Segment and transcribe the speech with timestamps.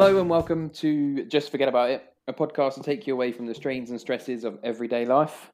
[0.00, 3.46] Hello and welcome to Just Forget About It, a podcast to take you away from
[3.46, 5.50] the strains and stresses of everyday life.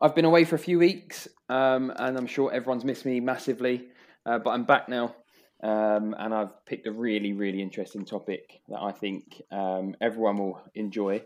[0.00, 3.88] I've been away for a few weeks um, and I'm sure everyone's missed me massively,
[4.24, 5.14] uh, but I'm back now
[5.62, 10.62] um, and I've picked a really, really interesting topic that I think um, everyone will
[10.74, 11.20] enjoy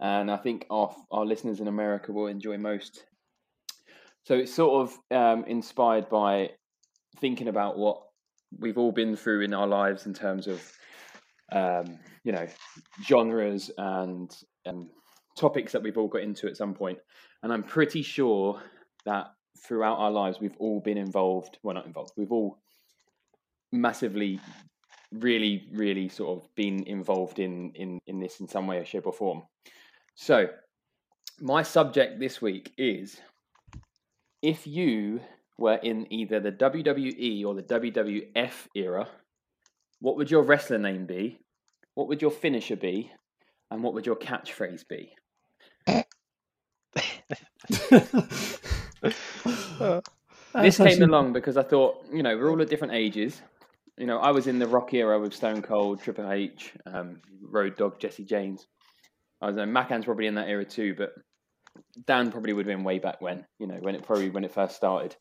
[0.00, 3.04] and I think our, our listeners in America will enjoy most.
[4.24, 6.50] So it's sort of um, inspired by
[7.20, 8.02] thinking about what
[8.58, 10.60] we've all been through in our lives in terms of
[11.52, 12.46] um, you know
[13.04, 14.90] genres and um,
[15.38, 16.98] topics that we've all got into at some point.
[17.42, 18.60] and i'm pretty sure
[19.04, 19.26] that
[19.66, 22.58] throughout our lives we've all been involved well not involved we've all
[23.72, 24.40] massively
[25.12, 29.12] really really sort of been involved in in in this in some way shape or
[29.12, 29.42] form
[30.14, 30.46] so
[31.40, 33.20] my subject this week is
[34.42, 35.20] if you
[35.58, 39.08] were in either the WWE or the WWF era
[40.00, 41.40] what would your wrestler name be?
[41.96, 43.10] What would your finisher be?
[43.70, 45.14] And what would your catchphrase be?
[50.54, 53.40] this came along because I thought, you know, we're all at different ages.
[53.96, 57.76] You know, I was in the rock era with Stone Cold, Triple H, um, Road
[57.76, 58.66] Dogg, Jesse James.
[59.40, 61.12] I was know Macan's probably in that era too, but
[62.06, 64.52] Dan probably would have been way back when, you know, when it probably when it
[64.52, 65.16] first started.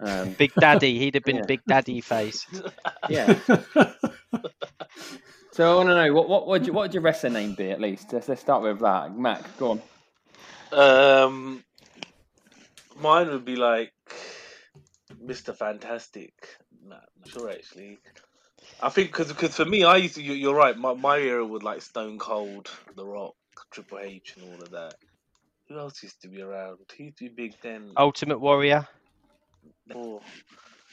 [0.00, 1.46] Um, Big Daddy, he'd have been yeah.
[1.46, 2.46] Big Daddy face.
[3.10, 3.38] Yeah.
[5.56, 7.70] so I want to know what what would you, what would your wrestler name be
[7.70, 8.12] at least?
[8.12, 9.16] Let's, let's start with that.
[9.16, 9.82] Mac, go on.
[10.70, 11.64] Um,
[13.00, 13.94] mine would be like
[15.18, 16.34] Mister Fantastic.
[16.84, 17.98] Nah, not sure actually.
[18.82, 20.22] I think because because for me, I used to.
[20.22, 20.76] You're right.
[20.76, 23.34] My my era would like Stone Cold, The Rock,
[23.70, 24.96] Triple H, and all of that.
[25.68, 26.78] Who else used to be around?
[26.98, 27.92] Who used to be big then?
[27.96, 28.86] Ultimate Warrior.
[29.94, 30.20] Oh,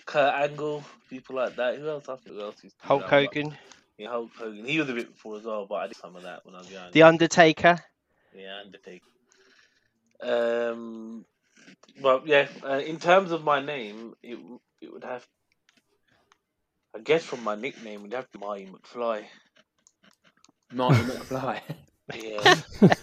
[0.05, 1.77] Kurt Angle, people like that.
[1.77, 2.07] Who else?
[2.07, 2.63] I think who else?
[2.79, 3.57] Hulk Hogan.
[3.97, 4.65] Yeah, Hulk Hogan.
[4.65, 6.59] He was a bit before as well, but I did some of that when I
[6.59, 6.91] was young.
[6.91, 7.77] The Undertaker.
[8.35, 9.05] Yeah, Undertaker.
[10.21, 11.25] Um,
[12.01, 12.47] well, yeah.
[12.63, 14.39] Uh, in terms of my name, it
[14.81, 15.25] it would have.
[16.95, 19.23] I guess from my nickname, it'd have to be Marty McFly.
[20.71, 21.61] Marty McFly.
[22.15, 22.61] yeah.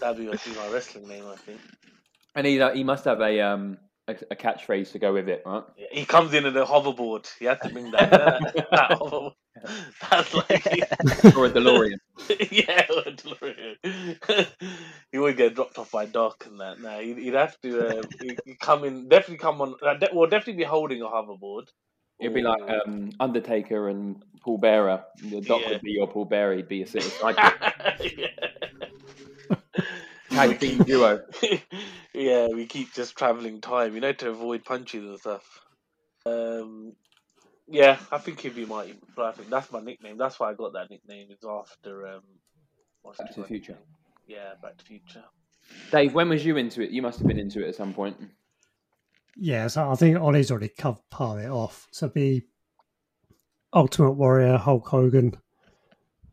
[0.00, 1.60] That'd be my wrestling name, I think.
[2.34, 3.78] And he he must have a um
[4.08, 5.62] a, a, catchphrase to go with it, right?
[5.76, 7.28] Yeah, he comes in in a hoverboard.
[7.38, 8.10] He had to bring that.
[8.10, 9.32] that hoverboard.
[10.10, 10.66] That's like
[11.36, 11.98] or a DeLorean.
[12.50, 14.46] yeah, or a DeLorean.
[15.12, 16.80] he would get dropped off by Doc and that.
[16.80, 17.98] No, he'd, he'd have to.
[17.98, 18.02] Uh,
[18.60, 19.08] come in.
[19.08, 19.74] Definitely come on.
[19.82, 21.68] Uh, well, definitely be holding a hoverboard.
[22.18, 25.04] It'd be like um, Undertaker and Paul Bearer.
[25.22, 25.70] The Doc yeah.
[25.70, 26.54] would be your Paul Bearer.
[26.54, 28.18] He'd be your sort sidekick.
[28.18, 28.48] yeah
[30.30, 31.22] tag team duo.
[32.14, 35.60] yeah, we keep just traveling time, you know, to avoid punches and stuff.
[36.26, 36.94] Um,
[37.70, 38.92] yeah, I think he'd be my.
[39.16, 40.18] I think that's my nickname.
[40.18, 41.28] That's why I got that nickname.
[41.30, 42.22] Is after um,
[43.04, 43.78] Back to the Future.
[44.26, 45.24] Yeah, Back to the Future.
[45.92, 46.90] Dave, when was you into it?
[46.90, 48.16] You must have been into it at some point.
[49.36, 51.86] Yeah, so I think Ollie's already covered part of it off.
[51.92, 52.46] So be
[53.72, 55.36] Ultimate Warrior, Hulk Hogan,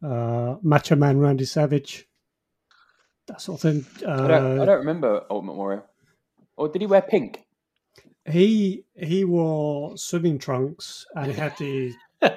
[0.03, 2.08] uh, Macho Man Randy Savage,
[3.28, 3.86] that sort of thing.
[4.06, 5.84] Uh, I, don't, I don't remember Ultimate Warrior.
[6.56, 7.47] Or did he wear pink?
[8.30, 11.94] He he wore swimming trunks and he had the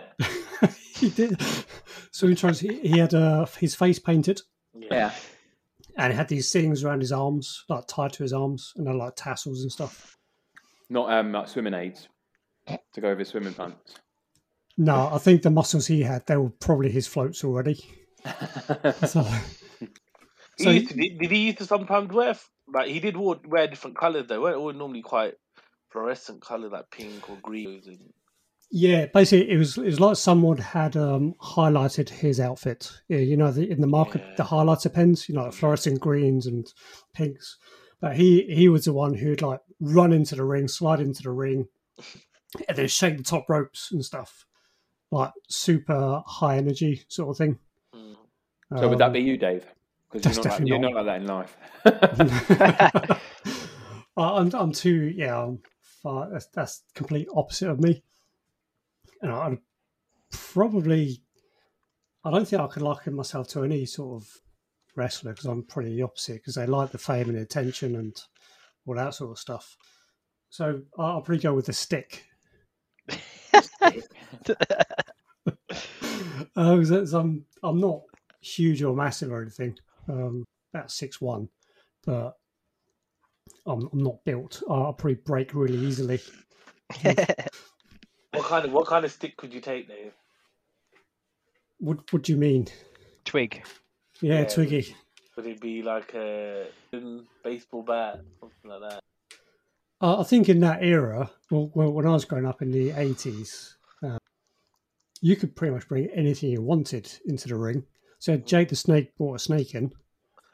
[0.97, 1.41] he did
[2.13, 2.61] swimming trunks.
[2.61, 4.41] He, he had uh, his face painted.
[4.75, 5.13] Yeah.
[5.97, 8.95] And he had these things around his arms, like tied to his arms, and they're
[8.95, 10.17] like tassels and stuff.
[10.89, 12.09] Not um like swimming aids
[12.93, 13.95] to go over his swimming pants.
[14.77, 17.81] No, I think the muscles he had, they were probably his floats already.
[19.07, 19.23] so,
[20.59, 22.37] so he, did, did he used to sometimes wear
[22.73, 24.43] like he did wear different colors though?
[24.43, 25.35] weren't all normally quite
[25.91, 27.83] fluorescent color, like pink or green.
[28.73, 32.93] Yeah, basically it was it was like someone had um, highlighted his outfit.
[33.09, 34.35] Yeah, you know, the, in the market, yeah.
[34.37, 36.73] the highlighter pens, you know, like fluorescent greens and
[37.13, 37.59] pinks.
[38.01, 41.33] But he he was the one who'd like run into the ring, slide into the
[41.33, 41.67] ring,
[42.69, 44.47] and then shake the top ropes and stuff,
[45.11, 47.59] like super high energy sort of thing.
[47.95, 48.15] Mm.
[48.77, 49.67] So um, would that um, be you, Dave?
[50.13, 53.21] Because you're, not like, you're not like that in life.
[54.17, 55.61] I'm, I'm too, yeah, I'm
[56.03, 58.03] far, that's, that's complete opposite of me.
[59.23, 59.59] And I'd
[60.31, 61.23] probably,
[62.25, 64.29] I don't think I could liken myself to any sort of
[64.97, 68.17] wrestler because I'm pretty the opposite because they like the fame and the attention and
[68.87, 69.77] all that sort of stuff.
[70.49, 72.25] So I'll probably go with the stick.
[73.83, 73.97] uh,
[76.57, 78.01] I'm, I'm not
[78.41, 79.77] huge or massive or anything
[80.09, 81.49] um, about six one,
[82.05, 82.37] but
[83.67, 84.63] I'm, I'm not built.
[84.69, 86.21] I'll probably break really easily.
[87.03, 90.13] what kind of what kind of stick could you take, Dave?
[91.79, 92.69] What What do you mean?
[93.25, 93.63] Twig.
[94.21, 94.45] Yeah, Yeah.
[94.45, 94.95] Twiggy.
[95.37, 96.67] Would it be like a
[97.43, 99.01] baseball bat, something like that?
[100.03, 102.91] Uh, I think in that era, well, well, when I was growing up in the
[102.91, 104.19] eighties, uh,
[105.21, 107.85] you could pretty much bring anything you wanted into the ring.
[108.19, 109.93] So Jake the Snake brought a snake in.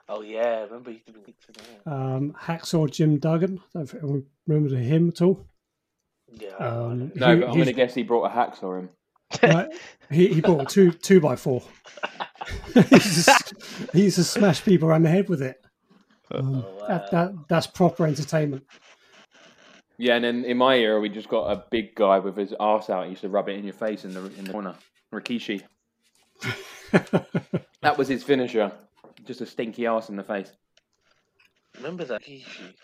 [0.09, 1.93] Oh yeah, remember he did mix it out.
[1.93, 3.59] Um, Hacksaw Jim Duggan.
[3.59, 5.45] I don't know if anyone remember him at all.
[6.31, 6.51] Yeah.
[6.57, 8.89] Um, no, he, but I'm going to guess he brought a hacksaw in.
[9.43, 9.69] Right?
[10.11, 11.63] he, he bought a two two by four.
[12.75, 13.57] he, used to,
[13.93, 15.65] he used to smash people around the head with it.
[16.33, 16.87] Um, Oh, wow.
[16.89, 18.65] that, that that's proper entertainment.
[19.99, 22.91] Yeah, and then in my era, we just got a big guy with his arse
[22.91, 23.05] out.
[23.05, 24.75] He used to rub it in your face in the in the corner.
[25.13, 25.63] Rikishi.
[27.83, 28.73] That was his finisher.
[29.27, 30.53] Just a stinky ass in the face.
[31.77, 32.75] Remember that Kishi?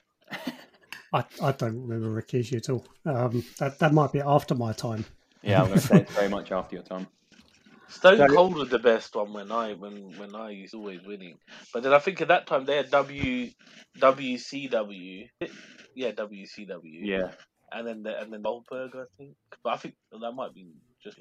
[1.15, 2.85] I, I don't remember Rikishi at all.
[3.05, 5.05] Um, that that might be after my time.
[5.43, 7.07] Yeah, I'm going to say it's very much after your time.
[7.89, 11.37] Stone So- Cold was the best one when I when when I used always winning.
[11.73, 13.51] But then I think at that time they had W
[14.01, 15.29] WCW.
[15.95, 17.01] Yeah, WCW.
[17.03, 17.33] Yeah.
[17.71, 19.35] And then the, and then Goldberg, I think.
[19.63, 20.69] But I think that might be
[21.05, 21.19] just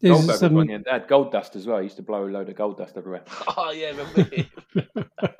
[0.00, 0.10] it.
[0.10, 0.66] Is, Goldberg was one.
[0.66, 1.78] They had Goldust as well.
[1.78, 3.24] He used to blow a load of gold dust everywhere.
[3.56, 4.46] Oh yeah, remember him?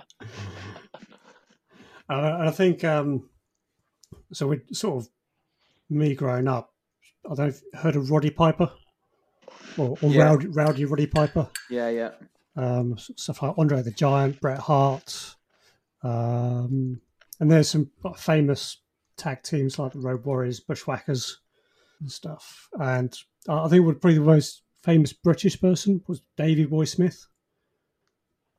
[2.10, 3.28] And I think um,
[4.32, 4.46] so.
[4.49, 5.10] We sort of
[5.90, 6.72] me growing up.
[7.26, 8.70] I don't know if you heard of Roddy Piper
[9.76, 10.25] or, or Yeah.
[10.25, 11.50] Rowdy, Rowdy Roddy Piper.
[11.69, 12.11] Yeah, yeah.
[12.56, 15.37] Um, stuff like Andre the Giant, Bret Hart,
[16.02, 17.00] um,
[17.38, 18.78] and there's some famous
[19.16, 21.40] tag teams like the Road Warriors, Bushwhackers,
[22.00, 22.68] and stuff.
[22.80, 23.12] And
[23.48, 27.26] I think would probably the most famous British person was Davy Boy Smith,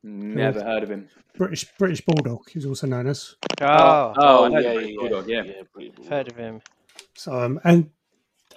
[0.02, 1.08] Never heard of him.
[1.36, 2.48] British British Bulldog.
[2.48, 3.34] he's also known as.
[3.60, 5.42] Oh, Oh, I heard yeah, yeah, yeah, Bulldog, yeah.
[5.74, 6.06] pretty cool.
[6.06, 6.62] heard of him.
[7.16, 7.90] So, um, and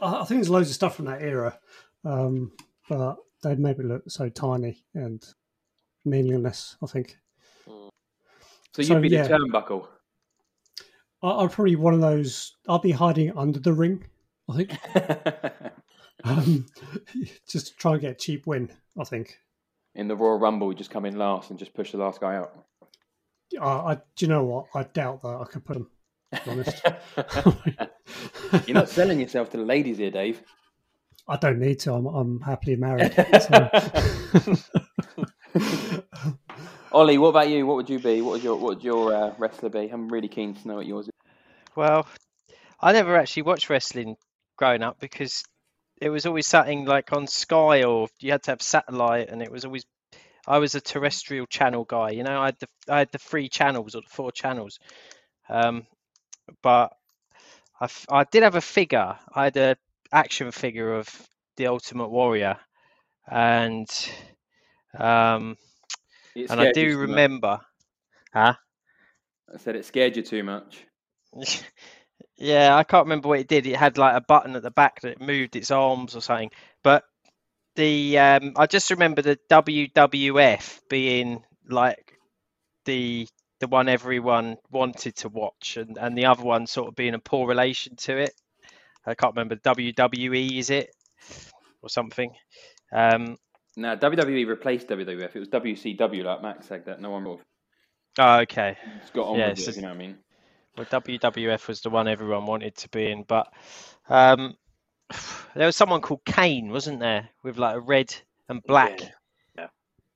[0.01, 1.59] I I think there's loads of stuff from that era,
[2.05, 2.53] um,
[2.87, 5.21] but they made it look so tiny and
[6.05, 6.77] meaningless.
[6.81, 7.17] I think
[7.67, 7.89] So
[8.77, 9.27] you'd So, be yeah.
[9.27, 9.87] the turnbuckle.
[11.21, 12.55] I, I'd probably one of those.
[12.69, 14.05] I'll be hiding under the ring.
[14.49, 14.71] I think
[16.23, 16.65] um,
[17.47, 18.69] just to try and get a cheap win.
[18.99, 19.39] I think.
[19.95, 22.35] in the Royal Rumble, we just come in last and just push the last guy
[22.35, 22.53] out.
[23.59, 24.65] Uh, I, do you know what?
[24.73, 25.87] I doubt that I could put him.
[26.47, 26.81] Honest,
[28.67, 30.41] You're not selling yourself to the ladies here, Dave.
[31.27, 31.93] I don't need to.
[31.93, 33.13] I'm, I'm happily married.
[33.41, 33.69] So.
[36.91, 37.67] Ollie, what about you?
[37.67, 38.21] What would you be?
[38.21, 39.89] What would your what would your uh, wrestler be?
[39.89, 41.11] I'm really keen to know what yours is.
[41.75, 42.07] Well,
[42.81, 44.15] I never actually watched wrestling
[44.57, 45.43] growing up because
[46.01, 49.51] it was always something like on Sky or you had to have satellite, and it
[49.51, 49.85] was always.
[50.45, 52.41] I was a terrestrial channel guy, you know.
[52.41, 54.79] I had the I had the three channels or the four channels,
[55.49, 55.87] um,
[56.61, 56.93] but
[58.09, 59.17] I did have a figure.
[59.33, 59.77] I had a
[60.11, 61.09] action figure of
[61.57, 62.57] the Ultimate Warrior,
[63.29, 63.87] and
[64.97, 65.57] um,
[66.49, 67.59] and I do remember,
[68.33, 68.53] huh?
[69.53, 70.85] I said it scared you too much.
[72.43, 73.65] Yeah, I can't remember what it did.
[73.65, 76.51] It had like a button at the back that moved its arms or something.
[76.83, 77.05] But
[77.75, 82.19] the um, I just remember the WWF being like
[82.83, 83.29] the
[83.61, 87.19] the one everyone wanted to watch, and and the other one sort of being a
[87.19, 88.33] poor relation to it.
[89.05, 90.89] I can't remember WWE is it
[91.81, 92.29] or something.
[92.91, 93.37] Um,
[93.77, 95.33] No, WWE replaced WWF.
[95.33, 96.99] It was WCW, like Max said that.
[96.99, 97.39] No one
[98.19, 98.77] oh, okay.
[98.99, 99.75] just got on Yeah, with it's it.
[99.77, 100.17] You know what I mean?
[100.75, 103.47] Well, WWF was the one everyone wanted to be in, but
[104.09, 104.55] um,
[105.55, 108.13] there was someone called Kane, wasn't there, with like a red
[108.49, 109.01] and black.
[109.01, 109.09] Yeah,
[109.57, 109.67] yeah.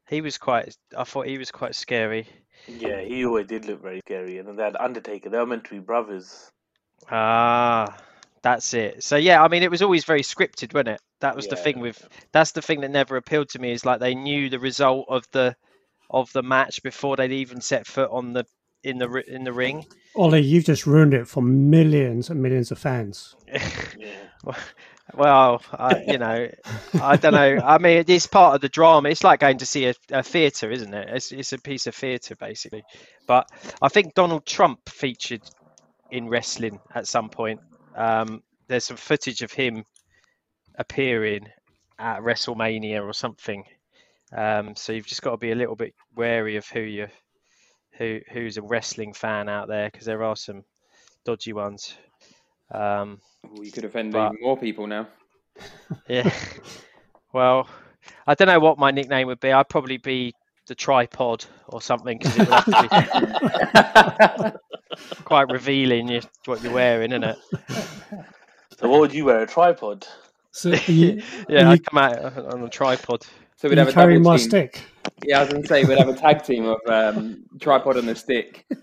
[0.09, 0.75] He was quite.
[0.97, 2.27] I thought he was quite scary.
[2.67, 4.39] Yeah, he always did look very scary.
[4.39, 5.29] And then they had Undertaker.
[5.29, 6.51] They were meant to be brothers.
[7.11, 7.95] Ah,
[8.41, 9.03] that's it.
[9.03, 11.01] So yeah, I mean, it was always very scripted, wasn't it?
[11.21, 12.07] That was the thing with.
[12.31, 15.25] That's the thing that never appealed to me is like they knew the result of
[15.31, 15.55] the
[16.09, 18.45] of the match before they'd even set foot on the
[18.87, 19.85] in the in the ring.
[20.15, 23.35] Ollie, you've just ruined it for millions and millions of fans.
[25.13, 26.49] Well, I, you know,
[27.01, 27.59] I don't know.
[27.63, 29.09] I mean, it's part of the drama.
[29.09, 31.09] It's like going to see a, a theatre, isn't it?
[31.09, 32.83] It's, it's a piece of theatre, basically.
[33.25, 33.49] But
[33.81, 35.43] I think Donald Trump featured
[36.11, 37.61] in wrestling at some point.
[37.95, 39.85] Um, there's some footage of him
[40.77, 41.47] appearing
[41.97, 43.63] at WrestleMania or something.
[44.35, 47.07] Um, so you've just got to be a little bit wary of who you
[47.97, 50.63] who who's a wrestling fan out there because there are some
[51.25, 51.95] dodgy ones.
[52.71, 55.07] Um, Well, you could offend But- even more people now.
[56.07, 56.31] yeah.
[57.33, 57.67] Well,
[58.25, 59.51] I don't know what my nickname would be.
[59.51, 60.33] I'd probably be
[60.67, 64.59] the tripod or something because it would have to be
[65.23, 67.37] quite revealing you, what you're wearing, isn't it?
[68.79, 69.41] So what would you wear?
[69.43, 70.05] A tripod?
[70.51, 73.25] So you, yeah, Are I you- come out on a tripod.
[73.57, 74.47] So we'd you have a carrying my team.
[74.49, 74.83] stick?
[75.23, 78.09] Yeah, I was going to say we'd have a tag team of um, tripod and
[78.09, 78.65] a stick.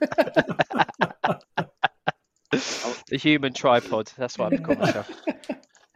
[3.09, 4.11] The human tripod.
[4.17, 5.11] That's what I call myself.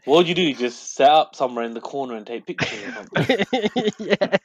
[0.04, 0.42] What would you do?
[0.42, 3.26] You just set up somewhere in the corner and take pictures or
[3.98, 4.36] yeah.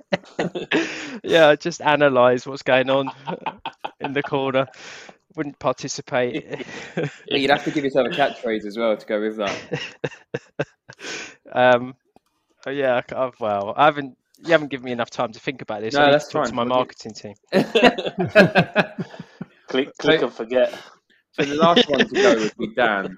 [1.24, 3.10] yeah, just analyse what's going on
[4.00, 4.68] in the corner.
[5.36, 6.66] Wouldn't participate.
[6.96, 9.82] But you'd have to give yourself a catchphrase as well to go with that.
[11.52, 11.96] um,
[12.68, 14.18] oh, yeah, I- I've, well, I haven't.
[14.46, 15.94] You haven't given me enough time to think about this.
[15.94, 17.36] No, I need that's to talk to my marketing team.
[19.68, 20.78] click, click, and forget.
[21.32, 23.18] So the last one to go would be Dan,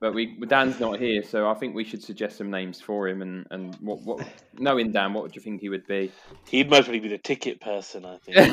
[0.00, 3.22] but we Dan's not here, so I think we should suggest some names for him.
[3.22, 4.26] And and what what
[4.58, 6.12] knowing Dan, what would you think he would be?
[6.48, 8.46] He'd most probably be the ticket person, I think.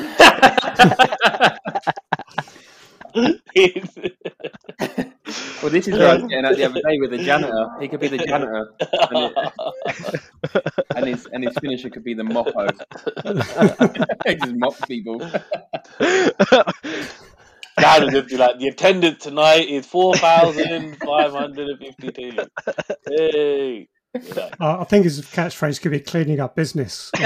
[5.62, 7.68] Well, this is what I was getting at the other day with the janitor.
[7.80, 8.74] He could be the janitor,
[10.96, 12.68] and his and his finisher could be the moppo.
[14.26, 15.18] he just mop people.
[17.78, 22.32] Dad would be like, the attendance tonight is 4,552.
[23.08, 23.88] Hey.
[24.14, 24.50] Yeah.
[24.60, 27.10] Uh, I think his catchphrase could be cleaning up business.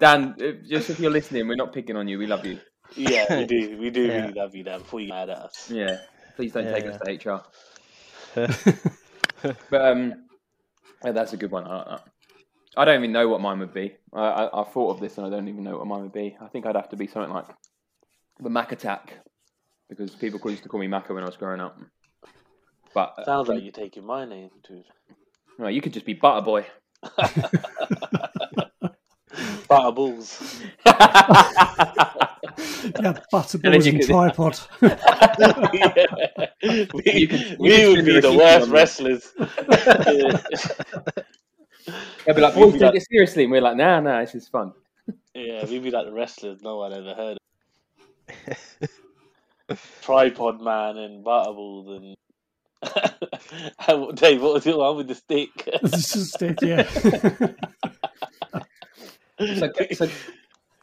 [0.00, 0.34] Dan,
[0.68, 2.18] just if you're listening, we're not picking on you.
[2.18, 2.58] We love you.
[2.96, 3.78] Yeah, we do.
[3.78, 4.16] We do Yeah.
[4.16, 5.70] really love you, Dan, before you get mad at us.
[5.70, 5.96] Yeah,
[6.36, 6.90] please don't take Yeah.
[6.90, 7.42] us to HR.
[9.70, 10.28] but um,
[11.04, 11.66] yeah, that's a good one.
[11.66, 11.98] I, I,
[12.76, 13.94] I don't even know what mine would be.
[14.12, 16.36] I, I, I thought of this and I don't even know what mine would be.
[16.40, 17.46] I think I'd have to be something like
[18.40, 19.18] the Mac Attack
[19.88, 21.78] because people used to call me Macca when I was growing up.
[22.94, 24.84] But uh, Sounds like you're taking my name, dude.
[25.58, 26.64] no, you could just be Butterboy.
[29.68, 30.40] Butterballs.
[33.02, 34.58] yeah, butterballs then you and tripod.
[34.82, 36.06] yeah.
[36.92, 38.74] We, could- you we could would be the the worst on me.
[38.74, 39.32] wrestlers.
[42.26, 43.42] They'd be like, We'd boys, take like- it seriously.
[43.44, 44.72] And we're like, nah, nah, this is fun.
[45.34, 47.38] yeah, we'd be like the wrestlers no one ever heard
[49.70, 49.78] of.
[50.02, 52.16] Tripod man and Butterballs and.
[54.18, 55.50] Dave, what was your one with the stick?
[55.66, 56.82] It's just stick, yeah.
[59.38, 60.08] So, so,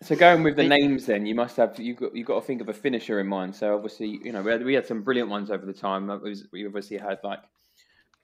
[0.01, 2.61] so going with the names, then you must have you got you got to think
[2.61, 3.55] of a finisher in mind.
[3.55, 6.07] So obviously, you know, we had, we had some brilliant ones over the time.
[6.07, 7.39] Was- we obviously had like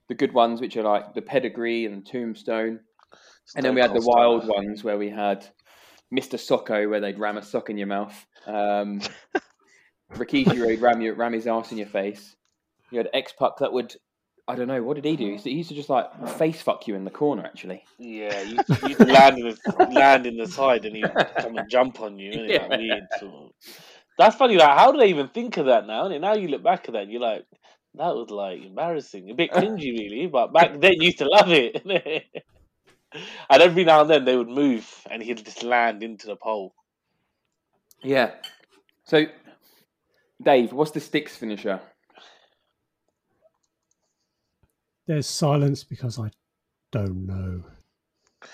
[0.09, 2.79] the good ones, which are like the pedigree and tombstone,
[3.55, 5.45] and then we had the wild ones where we had
[6.09, 8.25] Mister Socko, where they'd ram a sock in your mouth.
[8.45, 9.01] Um,
[10.13, 12.35] Rikishi would ram your ram his ass in your face.
[12.91, 13.95] You had X-Pac that would.
[14.47, 15.37] I don't know what did he do.
[15.43, 17.43] He used to just like face fuck you in the corner.
[17.43, 21.57] Actually, Yeah, you you land in the land in the side and he would come
[21.57, 22.31] and jump on you.
[22.31, 22.65] Yeah.
[22.67, 23.03] Like weird.
[23.19, 23.51] Sort of.
[24.17, 24.57] That's funny.
[24.57, 26.07] Like, how do they even think of that now?
[26.07, 27.45] And now you look back at that, and you're like,
[27.95, 30.27] that was like embarrassing, a bit cringy, really.
[30.27, 31.81] But back then, you used to love it.
[33.49, 36.73] and every now and then, they would move, and he'd just land into the pole.
[38.01, 38.31] Yeah.
[39.05, 39.25] So,
[40.41, 41.79] Dave, what's the sticks finisher?
[45.07, 46.29] There's silence because I
[46.91, 47.63] don't know.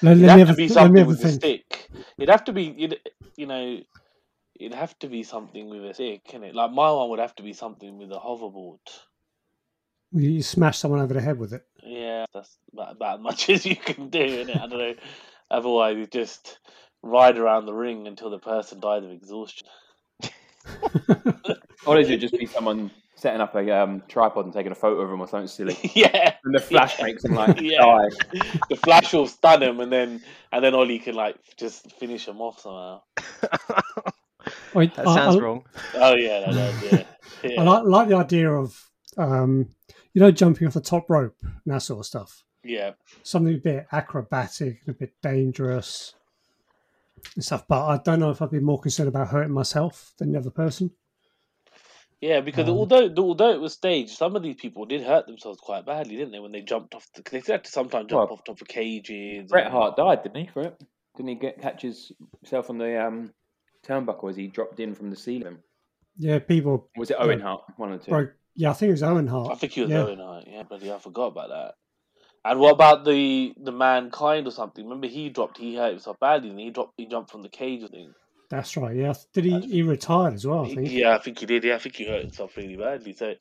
[0.02, 1.34] Let, It'd let have have to a, be let something have a with a think.
[1.34, 1.90] stick.
[2.18, 3.00] It'd have to be, you'd,
[3.36, 3.80] you know,
[4.60, 6.54] it'd have to be something with a stick, innit?
[6.54, 8.80] Like my one would have to be something with a hoverboard.
[10.12, 11.66] You smash someone over the head with it.
[11.82, 14.56] Yeah, that's about, about as much as you can do, innit?
[14.62, 14.94] I don't know.
[15.52, 16.60] Otherwise, you just
[17.02, 19.68] ride around the ring until the person dies of exhaustion.
[21.86, 22.92] Or does it just be someone
[23.24, 25.78] setting up a um, tripod and taking a photo of them or something silly?
[25.96, 27.06] yeah, And the flash Yeah.
[27.06, 27.80] makes them like Yeah.
[27.82, 28.10] die.
[28.70, 32.40] the flash will stun him, and then and then Ollie can like just finish him
[32.42, 33.02] off somehow.
[34.74, 35.64] Wait, That I- sounds I, wrong.
[35.96, 37.04] Oh yeah, that does, yeah.
[37.44, 37.62] yeah.
[37.62, 39.70] I like, like the idea of, um,
[40.14, 42.44] you know, jumping off the top rope and that sort of stuff.
[42.64, 42.92] yeah.
[43.24, 46.14] Something a bit acrobatic, and a bit dangerous
[47.36, 47.66] and stuff.
[47.70, 50.50] But I don't know if I'd be more concerned about hurting myself than the other
[50.50, 50.92] person.
[52.24, 55.60] Yeah, because Um, although although it was staged, some of these people did hurt themselves
[55.60, 56.40] quite badly, didn't they?
[56.40, 58.68] When they jumped off, the, 'cause they had to sometimes jump Well, off top of
[58.70, 59.50] cages.
[59.50, 60.82] Bret and- Hart died, didn't he, for it?
[61.18, 63.34] Didn't he get catch himself on the um,
[63.86, 65.58] turnbuckle as he dropped in from the ceiling?
[66.18, 67.64] Yeah, people was it Owen Hart?
[67.76, 68.12] One or two.
[68.12, 68.34] broke.
[68.56, 69.52] Yeah, I think it was Owen Hart.
[69.52, 70.04] I think he was yeah.
[70.04, 70.46] Owen Hart.
[70.48, 71.76] Yeah, but yeah, I forgot about that.
[72.46, 74.86] And what about the the mankind or something?
[74.86, 77.84] Remember he dropped, he hurt himself badly, and he dropped, he jumped from the cage.
[77.84, 78.14] I think.
[78.56, 78.96] That's right.
[78.96, 79.60] Yeah, did he?
[79.62, 80.66] He retired as well.
[80.66, 80.92] I think.
[80.92, 81.64] Yeah, I think he did.
[81.64, 83.14] Yeah, I think he hurt himself really badly.
[83.14, 83.34] So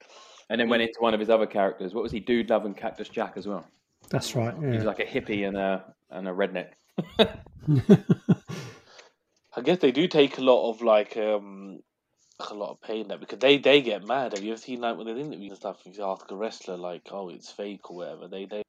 [0.48, 1.92] And then went into one of his other characters.
[1.92, 2.20] What was he?
[2.20, 3.66] Dude Love and Cactus Jack as well.
[4.08, 4.54] That's right.
[4.54, 4.82] He's Yeah.
[4.84, 6.70] like a hippie and a and a redneck.
[9.54, 11.80] I guess they do take a lot of like um
[12.50, 14.32] a lot of pain that because they they get mad.
[14.32, 15.76] Have you ever seen like when they're interviews and stuff?
[15.84, 18.62] If you ask a wrestler like, "Oh, it's fake" or whatever, they they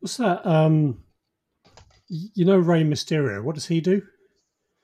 [0.00, 0.44] What's that?
[0.46, 0.94] Um, y-
[2.12, 3.42] you know Rey Mysterio.
[3.42, 4.02] What does he do?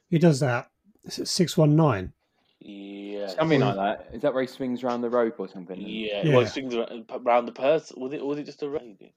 [0.08, 0.70] He does that.
[1.08, 2.12] Six one nine.
[2.60, 4.08] yeah Something like that.
[4.12, 5.78] Is that where he swings around the rope or something?
[5.80, 6.22] yeah.
[6.24, 6.36] Yeah.
[6.36, 7.92] Well, swings around, around the purse.
[7.96, 9.12] Was it was it just a raid?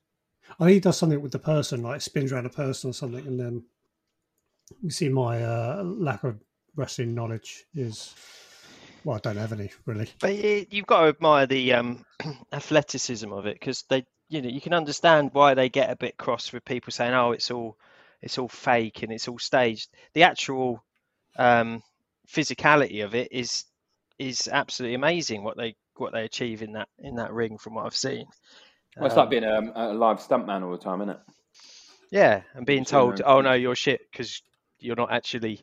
[0.60, 3.26] I think he does something with the person, like spins around a person or something,
[3.26, 3.64] and then
[4.82, 6.40] you see my uh, lack of
[6.76, 8.14] wrestling knowledge is.
[9.04, 10.10] Well, I don't have any really.
[10.20, 10.36] But
[10.72, 12.06] you've got to admire the um,
[12.54, 16.18] athleticism of it because they, you know, you can understand why they get a bit
[16.18, 17.78] cross with people saying, "Oh, it's all,
[18.22, 20.84] it's all fake and it's all staged." The actual
[21.38, 21.84] um,
[22.28, 23.66] physicality of it is
[24.20, 25.44] is absolutely amazing.
[25.44, 28.26] What they what they achieve in that in that ring, from what I've seen.
[29.00, 31.20] Well, it's Um, like being a, a live stuntman all the time, isn't it?
[32.12, 34.42] Yeah, and being told, "Oh no, you're shit," because
[34.80, 35.62] you're not actually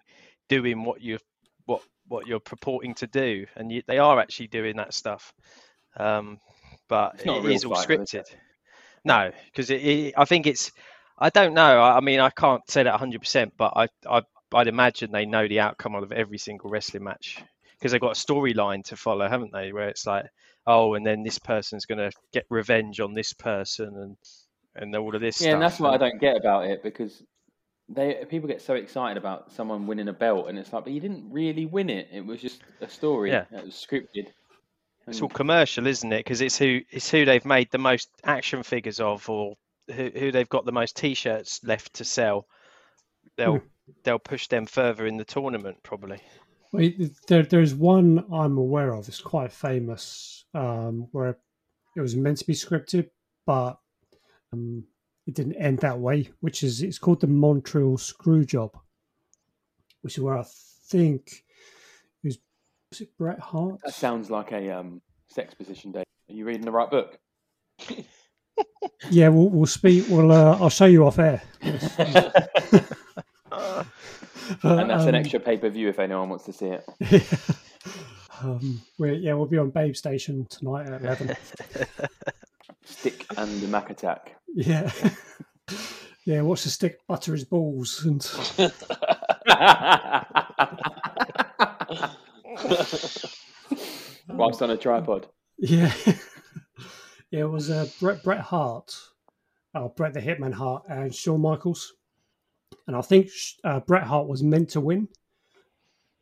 [0.49, 1.19] doing what you
[1.67, 5.33] what what you're purporting to do, and you, they are actually doing that stuff.
[5.97, 6.39] Um,
[6.89, 8.15] but It's it all though, is scripted.
[8.15, 8.37] it?
[9.05, 10.73] No, because I think it's.
[11.19, 11.81] I don't know.
[11.81, 14.23] I, I mean, I can't say that 100, percent but I, I
[14.55, 17.43] I'd imagine they know the outcome of every single wrestling match
[17.79, 19.73] because they've got a storyline to follow, haven't they?
[19.73, 20.27] Where it's like,
[20.67, 24.17] oh, and then this person's going to get revenge on this person, and
[24.75, 27.23] and all of this Yeah, and that's what I don't get about it because
[27.89, 31.01] they people get so excited about someone winning a belt, and it's like, but you
[31.01, 32.09] didn't really win it.
[32.13, 33.31] It was just a story.
[33.31, 33.45] Yeah.
[33.51, 34.29] It was scripted.
[35.07, 36.19] It's all commercial, isn't it?
[36.19, 39.55] Because it's who it's who they've made the most action figures of, or
[39.91, 42.47] who, who they've got the most T-shirts left to sell.
[43.37, 43.63] They'll
[44.03, 46.21] they'll push them further in the tournament, probably.
[46.73, 46.91] Well,
[47.29, 49.09] there, there's one I'm aware of.
[49.09, 51.39] It's quite famous, um, where
[51.97, 53.09] it was meant to be scripted,
[53.47, 53.79] but
[54.53, 54.85] um,
[55.27, 56.29] it didn't end that way.
[56.41, 58.73] Which is it's called the Montreal Screwjob,
[60.03, 60.45] which is where I
[60.89, 61.45] think
[62.23, 62.39] it was,
[62.91, 63.81] was it Bret Hart?
[63.85, 66.05] That sounds like a um, sex position day.
[66.29, 67.19] Are you reading the right book?
[69.11, 70.07] Yeah, we'll, we'll speak.
[70.09, 71.43] Well, uh, I'll show you off air.
[74.63, 76.85] But, and that's an um, extra pay per view if anyone wants to see it.
[78.43, 81.37] um, we're, yeah, we'll be on Babe Station tonight at eleven.
[82.85, 84.37] Stick and the Mac Attack.
[84.55, 84.91] yeah,
[86.25, 86.41] yeah.
[86.41, 88.23] Watch the stick butter his balls and.
[94.29, 95.27] Whilst on a tripod.
[95.59, 95.93] Yeah,
[97.31, 97.41] yeah.
[97.41, 98.95] It was uh, Bret Bret Hart,
[99.75, 101.95] uh, Bret the Hitman Hart, and Shawn Michaels,
[102.87, 103.29] and I think
[103.65, 105.09] uh, Bret Hart was meant to win,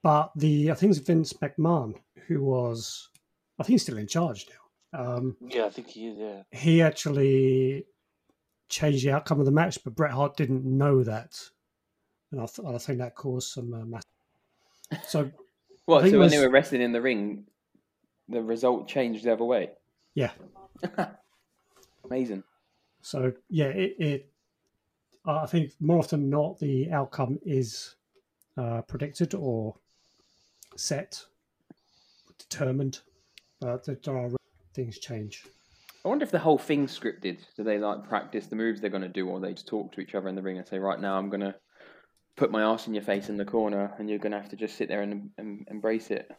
[0.03, 1.95] but the I think it's Vince McMahon
[2.27, 3.09] who was,
[3.59, 4.99] I think he's still in charge now.
[5.17, 6.19] Um, yeah, I think he is.
[6.19, 6.43] Yeah.
[6.51, 7.85] he actually
[8.69, 11.39] changed the outcome of the match, but Bret Hart didn't know that,
[12.33, 14.03] and I, th- I think that caused some uh, mass.
[15.07, 15.31] So
[15.85, 16.01] What?
[16.03, 17.45] So it when was- they were wrestling in the ring,
[18.29, 19.71] the result changed the other way.
[20.15, 20.31] yeah,
[22.05, 22.45] Amazing.
[23.03, 24.31] So yeah, it, it
[25.27, 27.97] uh, I think more often than not the outcome is
[28.57, 29.75] uh, predicted or
[30.77, 31.23] set,
[32.39, 33.01] determined,
[33.61, 34.31] but there are
[34.75, 35.45] things change.
[36.05, 37.41] I wonder if the whole thing's scripted.
[37.57, 40.01] Do they like practice the moves they're going to do, or they just talk to
[40.01, 41.55] each other in the ring and say, "Right now, I'm going to
[42.37, 44.57] put my ass in your face in the corner, and you're going to have to
[44.57, 46.31] just sit there and, and embrace it."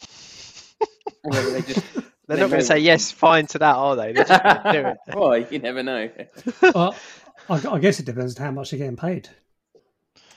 [1.24, 1.84] or whether they just
[2.28, 4.12] They're They not going to say yes, fine to that, are they?
[4.12, 4.98] They're just going to do it.
[5.16, 6.10] well, you never know.
[6.74, 6.94] well,
[7.48, 9.30] I, I guess it depends on how much they're getting paid.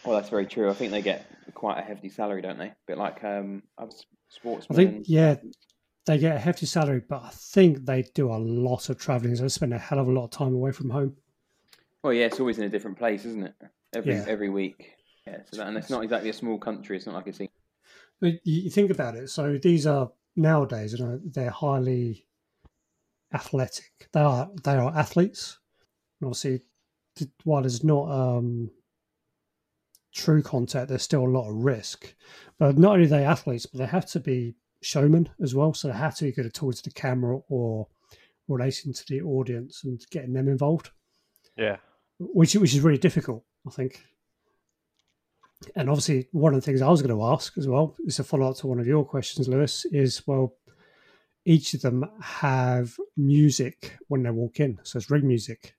[0.05, 0.69] Well, that's very true.
[0.69, 2.67] I think they get quite a hefty salary, don't they?
[2.67, 4.75] A bit like um, other s- I sportsmen.
[4.75, 5.35] think yeah,
[6.05, 9.35] they get a hefty salary, but I think they do a lot of traveling.
[9.35, 11.15] So they spend a hell of a lot of time away from home.
[12.03, 13.53] Well, yeah, it's always in a different place, isn't it?
[13.93, 14.25] Every Yeah.
[14.27, 14.91] every week.
[15.27, 16.97] Yeah, so that, and it's not exactly a small country.
[16.97, 17.47] It's not like it's in
[18.19, 19.29] But you, you think about it.
[19.29, 22.25] So these are nowadays, you know, they're highly
[23.33, 23.91] athletic.
[24.13, 25.59] They are they are athletes.
[26.19, 26.61] And obviously,
[27.43, 28.69] while there's not um,
[30.13, 32.13] true contact, there's still a lot of risk.
[32.59, 35.73] But not only are they athletes, but they have to be showmen as well.
[35.73, 37.87] So they have to be good at towards the camera or
[38.47, 40.91] relating to the audience and getting them involved,
[41.57, 41.77] Yeah.
[42.19, 44.03] which which is really difficult, I think.
[45.75, 48.23] And obviously, one of the things I was going to ask as well is a
[48.23, 49.85] follow up to one of your questions, Lewis.
[49.85, 50.55] Is well,
[51.45, 55.75] each of them have music when they walk in, so it's ring music.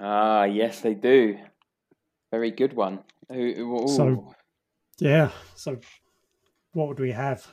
[0.00, 1.38] Ah, yes, they do.
[2.30, 3.00] Very good one.
[3.30, 3.88] Ooh, ooh, ooh.
[3.88, 4.34] So-
[4.98, 5.30] Yeah.
[5.54, 5.78] So,
[6.72, 7.46] what would we have?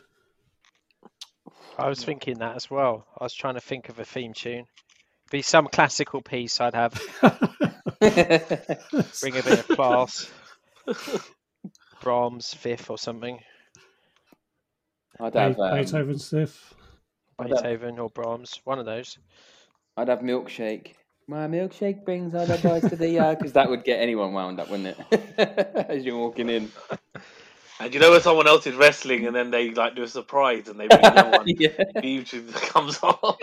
[1.78, 3.06] I was thinking that as well.
[3.20, 4.66] I was trying to think of a theme tune.
[5.32, 6.94] Be some classical piece I'd have.
[8.00, 10.32] Bring a bit of class.
[12.02, 13.40] Brahms, fifth or something.
[15.20, 16.74] I'd have Be- um, Beethoven stuff.
[17.42, 19.18] Beethoven or Brahms, one of those.
[19.98, 20.94] I'd have milkshake.
[21.28, 24.60] My milkshake brings other the boys to the yard because that would get anyone wound
[24.60, 25.36] up, wouldn't it?
[25.90, 26.72] As you're walking in.
[27.80, 30.68] And you know when someone else is wrestling and then they like do a surprise
[30.68, 31.70] and they bring no one yeah.
[31.98, 33.36] YouTube comes on.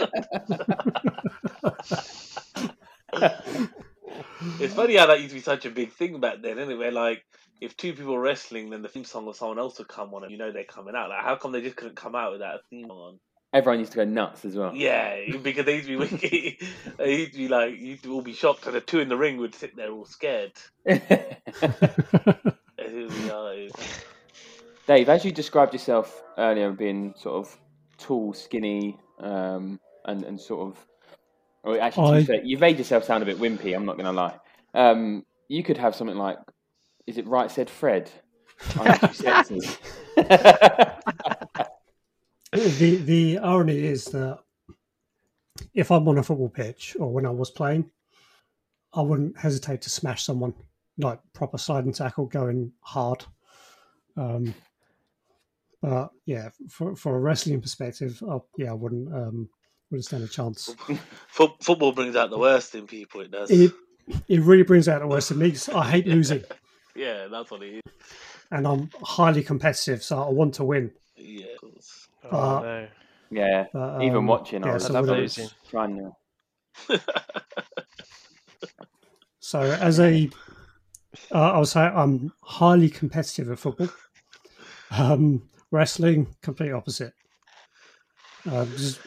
[4.61, 6.56] It's funny how that used to be such a big thing back then?
[6.78, 7.24] Where like
[7.61, 10.22] if two people were wrestling, then the theme song of someone else would come on,
[10.22, 11.09] and you know they're coming out.
[11.11, 13.20] Like, how come they just couldn't come out without a theme song on?
[13.52, 14.74] Everyone used to go nuts as well.
[14.74, 16.68] Yeah, because they used to be wicked.
[16.98, 19.16] they used to be like, you would all be shocked, and the two in the
[19.16, 20.52] ring would sit there all scared.
[22.78, 23.28] It would be,
[23.66, 24.04] it-
[24.87, 27.59] Dave, as you described yourself earlier, being sort of
[27.98, 30.87] tall, skinny, um, and and sort of,
[31.66, 33.74] or actually, I- fair, you've made yourself sound a bit wimpy.
[33.74, 34.37] I'm not going to lie.
[34.72, 36.38] Um, you could have something like,
[37.07, 38.11] "Is it right?" Said Fred.
[38.79, 39.61] I'm too sexy.
[42.52, 44.38] the the irony is that
[45.74, 47.90] if I'm on a football pitch or when I was playing,
[48.94, 50.55] I wouldn't hesitate to smash someone
[50.98, 53.24] like proper sliding tackle, going hard.
[54.16, 54.55] Um,
[55.83, 59.48] but yeah, for for a wrestling perspective, I, yeah, I wouldn't um,
[59.90, 60.75] wouldn't stand a chance.
[61.29, 63.20] Fo- football brings out the worst in people.
[63.20, 63.51] It does.
[63.51, 63.72] It
[64.29, 65.55] it really brings out the worst in me.
[65.75, 66.44] I hate losing,
[66.94, 67.92] yeah, that's what it is.
[68.53, 70.92] and I'm highly competitive, so I want to win.
[71.16, 71.46] Yeah.
[71.55, 72.09] of course.
[72.31, 72.88] Oh, Uh, no.
[73.31, 75.49] yeah, But, even um, watching, I yeah, was so love losing.
[75.70, 76.12] trying
[76.88, 77.01] to.
[79.40, 80.29] So as a,
[81.33, 83.88] uh, I would say I'm highly competitive at football.
[84.90, 87.12] Um, wrestling, complete opposite.
[88.51, 89.01] Uh, just-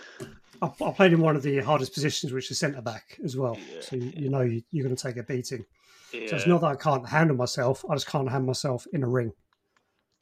[0.61, 3.57] I, I played in one of the hardest positions, which is centre back as well.
[3.73, 3.81] Yeah.
[3.81, 5.65] So you, you know you, you're going to take a beating.
[6.13, 6.27] Yeah.
[6.27, 9.07] So it's not that I can't handle myself; I just can't handle myself in a
[9.07, 9.31] ring.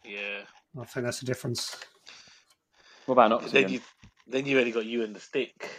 [0.06, 0.42] yeah.
[0.80, 1.76] I think that's the difference.
[3.08, 3.80] What about an 'Cause Then you,
[4.28, 5.72] then you only got you and the stick.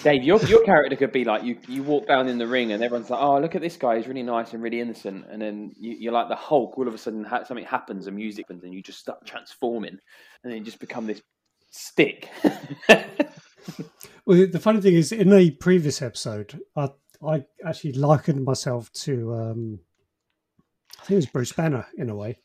[0.03, 1.57] Dave, your your character could be like you.
[1.67, 3.97] You walk down in the ring and everyone's like, "Oh, look at this guy!
[3.97, 6.77] He's really nice and really innocent." And then you, you're like the Hulk.
[6.77, 9.97] All of a sudden, ha- something happens, and music happens, and you just start transforming,
[10.45, 11.21] and then you just become this
[11.71, 12.29] stick.
[14.27, 16.89] Well, the funny thing is, in a previous episode, I
[17.25, 19.79] I actually likened myself to um,
[20.99, 22.39] I think it was Bruce Banner in a way,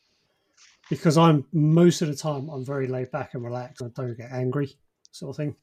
[0.91, 3.81] because I'm most of the time I'm very laid back and relaxed.
[3.81, 4.77] I don't get angry,
[5.11, 5.55] sort of thing.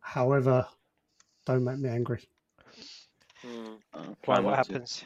[0.00, 0.66] However,
[1.46, 2.28] don't make me angry.
[3.46, 3.78] Mm.
[4.24, 4.56] Why, what to.
[4.56, 5.04] happens?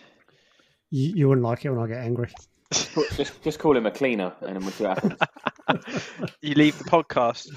[0.88, 2.30] You, you wouldn't like it when I get angry.
[2.70, 5.20] Just just call him a cleaner, and then we'll see what happens.
[6.42, 7.48] You leave the podcast.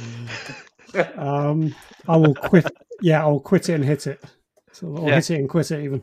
[1.17, 1.73] Um,
[2.07, 2.65] I will quit.
[3.01, 4.23] Yeah, I'll quit it and hit it.
[4.71, 5.15] So, or Yeah.
[5.15, 6.01] hit it and quit it even.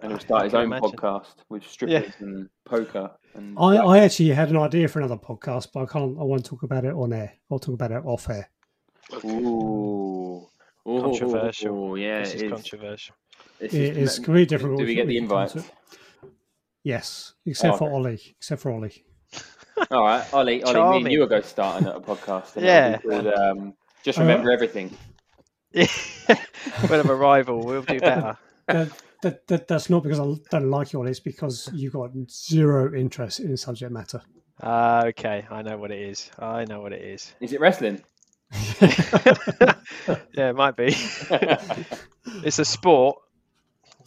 [0.00, 0.90] And he'll start his own imagine.
[0.90, 3.10] podcast with strippers and poker.
[3.34, 6.18] And I, I actually had an idea for another podcast, but I can't.
[6.18, 7.32] I won't talk about it on air.
[7.50, 8.48] I'll talk about it off air.
[9.24, 10.46] Ooh.
[10.88, 11.96] Ooh, Controversial.
[11.96, 12.50] Yeah, this it is is.
[12.52, 13.14] controversial.
[13.60, 14.78] It's It just- is completely different.
[14.78, 15.54] Do we get the invite?
[16.84, 17.94] Yes, except Oh, for okay.
[17.94, 18.34] Ollie.
[18.38, 19.04] Except for Ollie.
[19.90, 21.12] All right, Ollie, Ollie, me and Charming.
[21.12, 22.60] you will go starting at a podcast.
[22.62, 22.98] Yeah.
[23.04, 24.96] it'll called, um, just Uh, remember everything.
[25.74, 25.86] we'll
[26.88, 27.64] have a rival.
[27.64, 28.36] We'll do better.
[28.68, 28.90] that,
[29.22, 31.10] that, that, that's not because I don't like you, Ollie.
[31.10, 34.20] It's because you've got zero interest in subject matter.
[34.62, 35.46] Ah, okay.
[35.50, 36.30] I know what it is.
[36.38, 37.32] I know what it is.
[37.40, 38.02] Is it wrestling?
[38.80, 40.94] yeah, it might be.
[42.44, 43.16] it's a sport.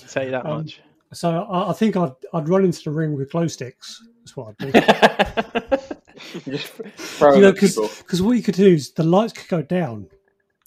[0.02, 0.82] I'll tell you that Um, much.
[1.16, 4.02] So I, I think I'd I'd run into the ring with glow sticks.
[4.20, 5.86] That's what I'd do.
[6.46, 10.08] you know, at because what you could do is the lights could go down.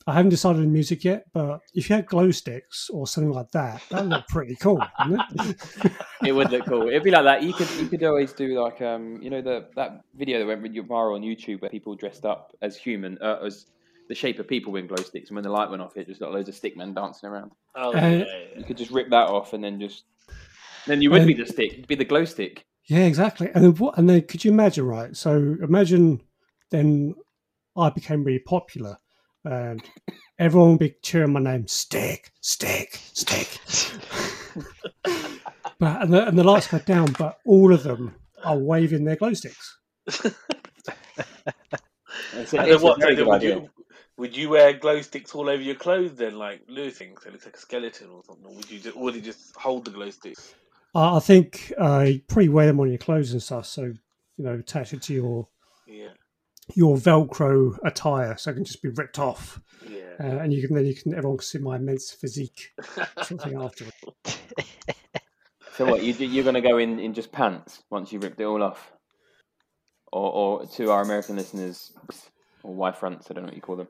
[0.06, 3.50] I haven't decided on music yet, but if you had glow sticks or something like
[3.50, 5.92] that, that would look pretty cool, wouldn't it?
[6.24, 6.88] It would look cool.
[6.88, 7.42] It'd be like that.
[7.42, 10.64] You could you could always do like um you know the that video that went
[10.64, 13.66] viral on YouTube where people dressed up as human uh, as
[14.08, 16.20] the shape of people with glow sticks, and when the light went off, it just
[16.20, 17.52] got loads of stickmen dancing around.
[17.76, 18.24] Oh, Uh, yeah,
[18.56, 20.04] You could just rip that off, and then just
[20.86, 21.76] then you would be the stick.
[21.76, 22.64] You'd be the glow stick.
[22.86, 23.50] Yeah, exactly.
[23.54, 23.98] And then what?
[23.98, 25.14] And then could you imagine, right?
[25.16, 26.22] So imagine
[26.70, 27.14] then
[27.76, 28.96] I became really popular,
[29.44, 29.82] and
[30.38, 33.58] everyone would be cheering my name, Stick, Stick, Stick.
[35.78, 39.16] but and the, and the lights go down, but all of them are waving their
[39.16, 39.78] glow sticks.
[42.34, 43.00] It's a, And it's then what?
[43.00, 43.56] very then good would idea.
[43.56, 43.70] you
[44.18, 47.44] would you wear glow sticks all over your clothes then, like losing, so it looks
[47.46, 48.46] like a skeleton or something?
[48.46, 50.54] Or would you just, or would you just hold the glow sticks?
[50.94, 54.44] I, I think uh, you probably wear them on your clothes and stuff, so you
[54.44, 55.48] know, attach it to your
[55.86, 56.10] Yeah,
[56.74, 60.00] your Velcro attire, so it can just be ripped off, yeah.
[60.20, 62.72] uh, and you can then you can everyone can see my immense physique
[63.22, 63.94] sort of thing afterwards.
[65.76, 66.02] So what?
[66.02, 68.92] You you're going to go in in just pants once you ripped it all off?
[70.12, 71.92] or, or to our American listeners,
[72.62, 73.30] or Y fronts.
[73.30, 73.88] I don't know what you call them.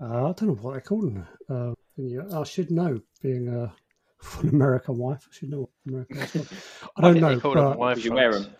[0.00, 1.18] Uh, I don't know what they're called.
[1.48, 3.72] Uh, yeah, I should know, being a
[4.42, 5.26] an American wife.
[5.30, 6.36] I should know what American is.
[6.96, 8.48] I don't think know, they call them but wife you wear fronts.
[8.48, 8.56] them.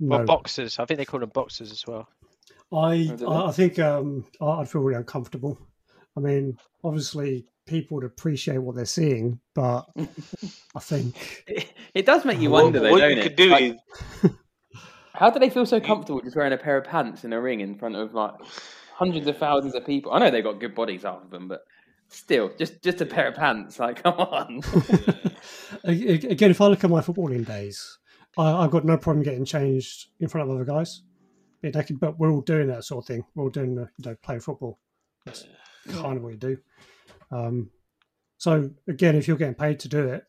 [0.00, 0.24] Well, no.
[0.24, 0.78] boxers.
[0.78, 2.08] I think they call them boxers as well.
[2.72, 5.58] I, I I think um, I- I'd feel really uncomfortable.
[6.16, 9.86] I mean, obviously, people would appreciate what they're seeing, but
[10.74, 13.22] I think It, it does make you What, wonder, though, what don't you it?
[13.22, 13.62] could do Like,
[14.24, 14.30] is
[15.14, 17.60] how do they feel so comfortable just wearing a pair of pants in a ring
[17.60, 18.34] in front of like
[18.96, 20.12] hundreds of thousands of people?
[20.12, 21.60] I know they've got good bodies, half of them, but
[22.08, 23.78] still, just just a pair of pants.
[23.78, 24.62] Like, come on.
[25.84, 27.98] A- a- again, if I look at my footballing days,
[28.38, 31.02] I, I've got no problem getting changed in front of other guys.
[31.62, 33.24] Yeah, they can, but we're all doing that sort of thing.
[33.34, 34.78] We're all doing the you know playing football.
[35.24, 35.46] That's
[35.90, 36.58] kind of what you do.
[37.30, 37.70] Um,
[38.38, 40.24] so again, if you're getting paid to do it,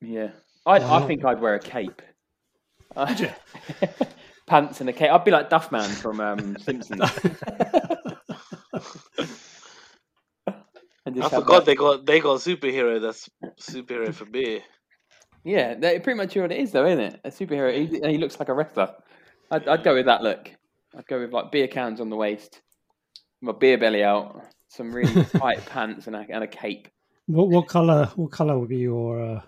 [0.00, 0.30] yeah,
[0.66, 2.02] I I think I'd wear a cape.
[4.46, 5.10] Pants and a cape.
[5.10, 7.00] I'd be like Duffman from um, Simpsons.
[11.04, 13.28] And I just have, forgot like- they got they got a superhero that's
[13.60, 14.60] superhero for beer.
[15.44, 17.20] Yeah, that pretty much what it is, though, isn't it?
[17.24, 17.72] A superhero.
[17.72, 18.92] He, he looks like a wrestler.
[19.52, 20.50] I'd, I'd go with that look.
[20.96, 22.60] I'd go with like beer cans on the waist,
[23.40, 26.88] my beer belly out, some really tight pants, and a, and a cape.
[27.26, 28.10] what what color?
[28.16, 29.20] What color would be your?
[29.22, 29.40] Uh,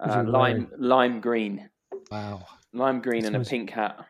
[0.00, 1.68] Uh, you lime lime green,
[2.10, 2.44] wow.
[2.72, 4.04] lime green, and a pink hat,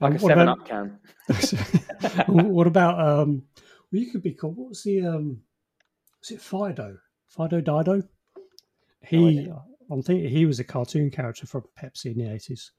[0.00, 0.98] like Um, a Seven about- Up can.
[2.52, 3.42] what about um?
[3.92, 4.56] Well, you could be called.
[4.56, 5.40] What was the um?
[6.20, 6.96] Was it Fido?
[7.26, 8.02] Fido Dido?
[9.06, 9.62] He, idea.
[9.90, 12.72] I'm thinking he was a cartoon character from Pepsi in the eighties.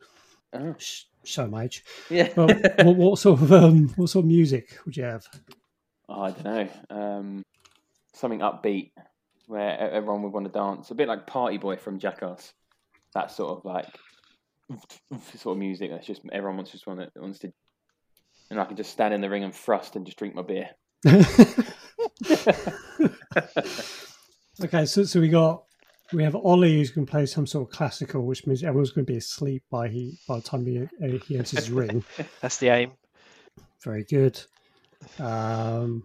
[0.53, 0.75] Oh.
[0.77, 1.83] Sh- show my age.
[2.09, 2.29] Yeah.
[2.35, 3.89] Well, what, what sort of um?
[3.95, 5.25] What sort of music would you have?
[6.09, 6.67] Oh, I don't know.
[6.89, 7.43] Um,
[8.13, 8.91] something upbeat
[9.47, 10.89] where everyone would want to dance.
[10.91, 12.51] A bit like Party Boy from Jackass.
[13.13, 13.87] That sort of like
[15.35, 15.91] sort of music.
[15.91, 17.51] That's just everyone wants just want to, wants to.
[18.49, 20.69] And I can just stand in the ring and thrust and just drink my beer.
[24.63, 25.63] okay, so so we got
[26.13, 29.05] we have Ollie who's going to play some sort of classical, which means everyone's going
[29.05, 30.87] to be asleep by he by the time he uh,
[31.25, 32.03] he enters his ring.
[32.41, 32.91] That's the aim.
[33.83, 34.39] Very good.
[35.19, 36.03] Um,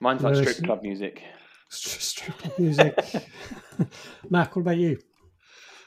[0.00, 0.50] Mine's like Yes.
[0.50, 1.22] strip club music.
[1.68, 2.98] strip club music.
[4.30, 4.98] Mac, what about you?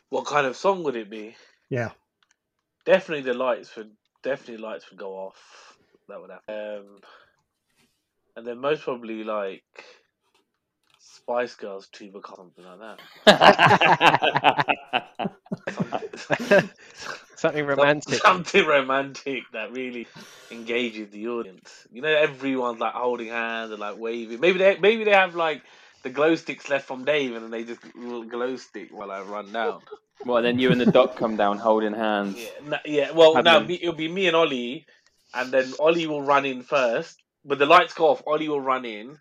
[0.09, 1.35] What kind of song would it be?
[1.69, 1.91] Yeah.
[2.85, 3.91] Definitely the lights would
[4.23, 5.77] definitely lights would go off.
[6.07, 6.77] That would happen.
[6.77, 6.99] Um,
[8.35, 9.63] and then most probably like
[10.99, 15.09] Spice Girls tuba something like that.
[17.35, 18.21] Something romantic.
[18.21, 20.07] Something romantic that really
[20.51, 21.87] engages the audience.
[21.91, 24.39] You know, everyone's like holding hands and like waving.
[24.39, 25.63] Maybe they maybe they have like
[26.05, 29.21] the glow sticks left from Dave, and then they just little glow stick while I
[29.21, 29.81] run down.
[30.23, 32.37] well, then you and the doc come down holding hands.
[32.37, 33.11] Yeah, no, yeah.
[33.11, 34.85] Well, now it'll be me and Ollie,
[35.33, 37.19] and then Ollie will run in first.
[37.43, 38.21] But the lights go off.
[38.27, 39.17] Ollie will run in,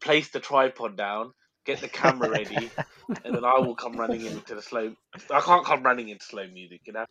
[0.00, 1.34] place the tripod down,
[1.66, 2.70] get the camera ready,
[3.24, 4.94] and then I will come running into the slow.
[5.30, 6.80] I can't come running into slow music.
[6.86, 7.06] You know.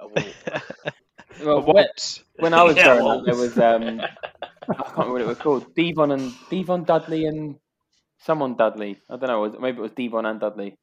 [0.00, 0.60] I.
[1.42, 1.86] Well, when,
[2.36, 5.38] when I was Yeah, growing up, there was um, I can't remember what it was
[5.38, 5.74] called.
[5.74, 7.56] Devon and D-Von Dudley and
[8.24, 8.98] someone Dudley.
[9.10, 9.58] I don't know.
[9.60, 10.74] Maybe it was Devon and Dudley.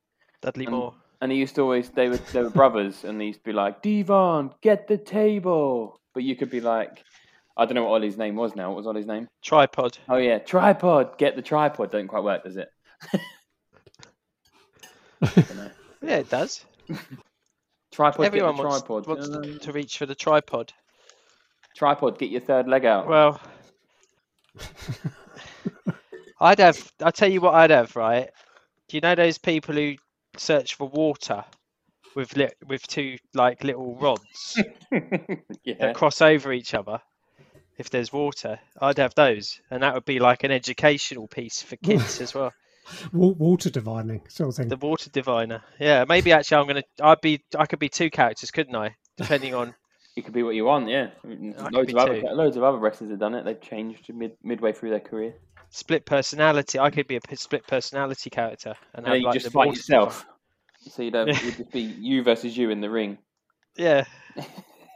[0.42, 0.94] Dudley Um, Moore.
[1.22, 3.52] And he used to always they were they were brothers, and they used to be
[3.52, 6.00] like D-Von, get the table.
[6.14, 7.04] But you could be like,
[7.58, 8.70] I don't know what Ollie's name was now.
[8.70, 9.28] What was Ollie's name?
[9.44, 9.98] Tripod.
[10.08, 11.18] Oh yeah, tripod.
[11.18, 11.92] Get the tripod.
[11.92, 12.70] Don't quite work, does it?
[16.02, 16.64] Yeah, it does.
[17.92, 18.26] tripod.
[18.26, 19.06] Everyone get the wants, tripod.
[19.08, 20.72] wants Uh, to reach for the tripod.
[21.76, 22.18] tripod.
[22.18, 23.08] Get your third leg out.
[23.08, 23.42] Well,
[26.40, 26.92] I'd have.
[27.02, 27.96] I'll tell you what I'd have.
[27.96, 28.30] Right?
[28.88, 29.96] Do you know those people who
[30.38, 31.44] search for water
[32.16, 34.62] with li- with two like little rods
[35.64, 35.76] yeah.
[35.80, 37.00] that cross over each other?
[37.78, 41.78] If there's water, I'd have those, and that would be like an educational piece for
[41.78, 42.52] kids as well.
[43.14, 44.68] Water divining sort of thing.
[44.68, 45.64] The water diviner.
[45.80, 46.84] Yeah, maybe actually I'm gonna.
[47.02, 47.42] I'd be.
[47.58, 48.96] I could be two characters, couldn't I?
[49.18, 49.76] Depending on.
[50.16, 51.12] You could be what you want, yeah.
[51.22, 53.46] could Loads of, other, loads of other wrestlers have done it.
[53.46, 55.36] They've changed mid, midway through their career.
[55.70, 56.80] Split personality.
[56.80, 59.52] I could be a split personality character and And have then you like just the
[59.52, 60.26] fight water yourself.
[60.90, 63.18] So you'd, have, you'd just be you versus you in the ring.
[63.76, 64.06] Yeah,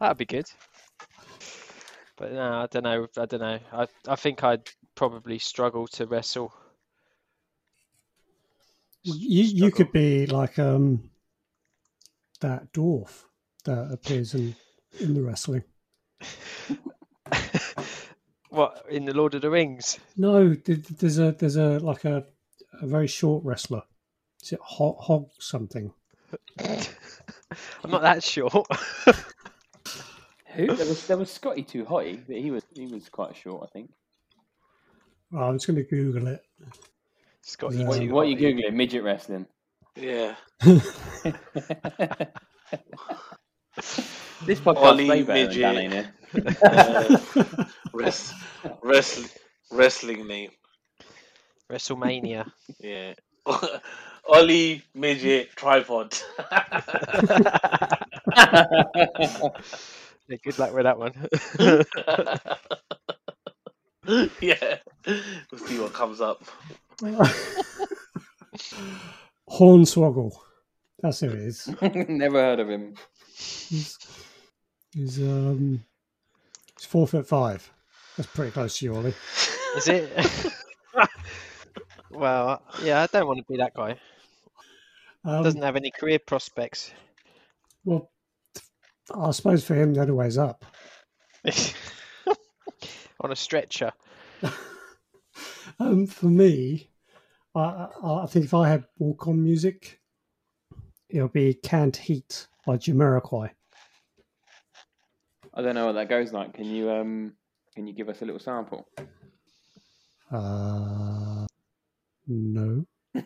[0.00, 0.46] that'd be good.
[2.16, 3.06] But no, I don't know.
[3.16, 3.58] I don't know.
[3.72, 6.52] I I think I'd probably struggle to wrestle.
[9.02, 11.10] You you could be like um
[12.40, 13.24] that dwarf
[13.64, 14.54] that appears in
[14.98, 15.64] in the wrestling.
[18.50, 19.98] what in the Lord of the Rings?
[20.16, 22.24] No, th- th- there's a there's a like a,
[22.80, 23.82] a very short wrestler.
[24.42, 25.92] Is it hog, hog something?
[26.60, 28.52] I'm not that short.
[30.54, 30.66] Who?
[30.66, 33.72] There was there was Scotty Too Hotty, but he was he was quite short, I
[33.72, 33.90] think.
[35.30, 36.42] Well, I'm just going to Google it.
[37.42, 37.86] Scotty Yeah.
[37.86, 38.72] What, too what are you googling?
[38.72, 39.46] Midget wrestling.
[39.96, 40.34] Yeah.
[44.46, 45.76] this podcast Ollie way better than Midget.
[45.76, 46.06] ain't it?
[46.62, 48.32] Uh, rest,
[48.84, 49.28] wrestling,
[49.72, 50.50] wrestling name.
[51.70, 52.50] WrestleMania.
[52.80, 53.14] Yeah.
[54.28, 56.16] Ollie midget tripod.
[60.28, 61.12] Yeah, good luck with that one.
[64.40, 64.76] yeah.
[65.50, 66.44] We'll see what comes up.
[69.50, 70.32] Hornswoggle.
[71.02, 71.68] That's who it is.
[71.82, 72.94] Never heard of him.
[74.92, 75.84] He's, um,
[76.76, 77.70] he's four foot five.
[78.16, 79.14] That's pretty close to you, Ollie.
[79.76, 80.10] Is it?
[82.10, 83.96] well, yeah, I don't want to be that guy.
[85.24, 86.92] Um, Doesn't have any career prospects.
[87.84, 88.10] well,
[89.14, 90.64] I suppose for him, the other way's up.
[93.20, 93.92] On a stretcher.
[95.78, 96.90] Um, for me,
[97.54, 97.60] I,
[98.02, 99.98] I I think if I had walk on music,
[101.08, 103.50] it'll be Canned Heat by Jamiroquai.
[105.60, 106.54] I don't know what that goes like.
[106.54, 107.34] Can you um
[107.76, 108.88] can you give us a little sample?
[110.32, 111.46] Uh,
[112.26, 112.86] no.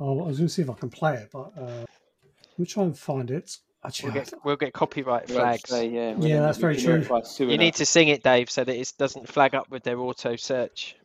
[0.00, 2.66] Oh, I was going to see if I can play it, but uh, let me
[2.66, 3.56] try and find it.
[3.84, 5.70] Actually, We'll get, we'll get copyright Well, flags.
[5.70, 7.04] say, yeah, Yeah, that's very true.
[7.04, 9.84] by suing You need to sing it, Dave, so that it doesn't flag up with
[9.84, 10.96] their auto search,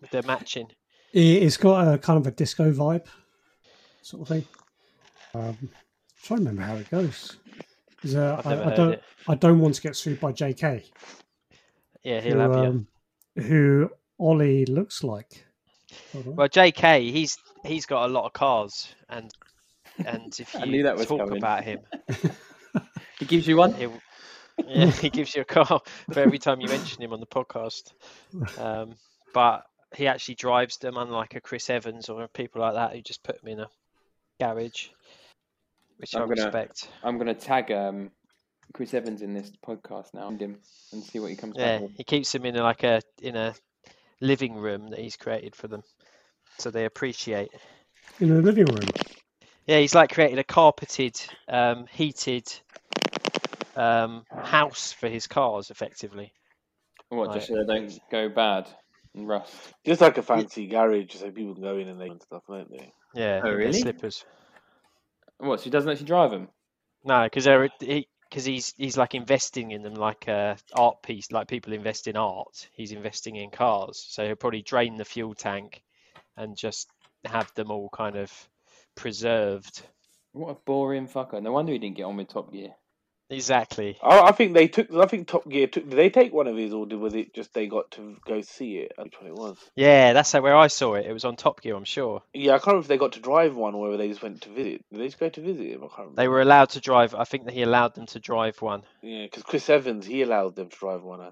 [0.00, 0.66] with their matching.
[1.12, 3.06] It- It's got a kind of a disco vibe,
[4.00, 4.44] sort of thing.
[5.34, 5.68] Um, I'm
[6.24, 7.36] trying to remember how it goes.
[8.02, 8.92] 'Cause, uh, I've I, never I heard don't.
[8.94, 9.02] it.
[9.28, 10.84] I don't want to get sued by JK,
[12.02, 12.62] Yeah, he'll who, have you.
[12.70, 12.86] um,
[13.36, 15.46] who Ollie looks like.
[16.12, 17.10] Well, J.K.
[17.10, 19.30] he's he's got a lot of cars, and
[20.04, 21.38] and if I you knew that was talk coming.
[21.38, 21.80] about him,
[23.18, 23.72] He gives you one.
[23.74, 24.00] he'll,
[24.66, 25.80] yeah, he gives you a car
[26.12, 27.92] for every time you mention him on the podcast.
[28.58, 28.96] Um,
[29.32, 33.22] but he actually drives them, unlike a Chris Evans or people like that who just
[33.22, 33.68] put them in a
[34.40, 34.88] garage,
[36.02, 36.88] which i I'm gonna- respect.
[37.02, 38.10] I'm gonna tag um
[38.74, 40.58] Chris Evans in this podcast now and him
[40.92, 41.96] and see what he comes Yeah, back with.
[41.96, 43.54] he keeps them in a, like a in a
[44.20, 45.82] living room that he's created for them,
[46.58, 47.50] so they appreciate.
[48.20, 48.88] in a living room.
[49.66, 52.52] Yeah, he's like created a carpeted, um, heated
[53.76, 56.32] um, house for his cars, effectively.
[57.10, 58.68] What, just so they don't go bad
[59.14, 59.54] and rust?
[59.86, 62.70] Just like a fancy garage, so people can go in and they and stuff, don't
[62.70, 62.92] they?
[63.14, 63.72] Yeah, Oh, really?
[63.80, 64.24] slippers.
[65.42, 66.48] What, so he doesn't actually drive them?
[67.04, 71.32] No, because they're he because he's he's like investing in them like a art piece,
[71.32, 72.68] like people invest in art.
[72.72, 75.82] He's investing in cars, so he'll probably drain the fuel tank
[76.36, 76.88] and just
[77.24, 78.32] have them all kind of
[78.94, 79.82] preserved.
[80.32, 81.42] What a boring fucker.
[81.42, 82.74] No wonder he didn't get on with Top Gear.
[83.32, 83.98] Exactly.
[84.02, 84.92] I, I think they took.
[84.94, 85.88] I think Top Gear took.
[85.88, 88.42] Did they take one of his, or did, was it just they got to go
[88.42, 88.92] see it?
[88.98, 89.56] Which one it was?
[89.74, 91.06] Yeah, that's where I saw it.
[91.06, 92.22] It was on Top Gear, I'm sure.
[92.34, 94.42] Yeah, I can't remember if they got to drive one or whether they just went
[94.42, 94.84] to visit.
[94.92, 95.84] Did they just go to visit him?
[95.84, 96.22] I can't remember.
[96.22, 97.14] They were allowed to drive.
[97.14, 98.82] I think that he allowed them to drive one.
[99.02, 101.20] Yeah, because Chris Evans he allowed them to drive one.
[101.20, 101.30] I.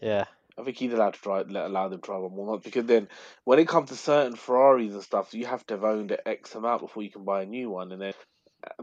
[0.00, 0.24] Yeah.
[0.58, 2.84] I think he's allowed to drive, let allow them to drive one more month because
[2.86, 3.08] then
[3.44, 6.80] when it comes to certain Ferraris and stuff, you have to have owned X amount
[6.80, 8.12] before you can buy a new one, and then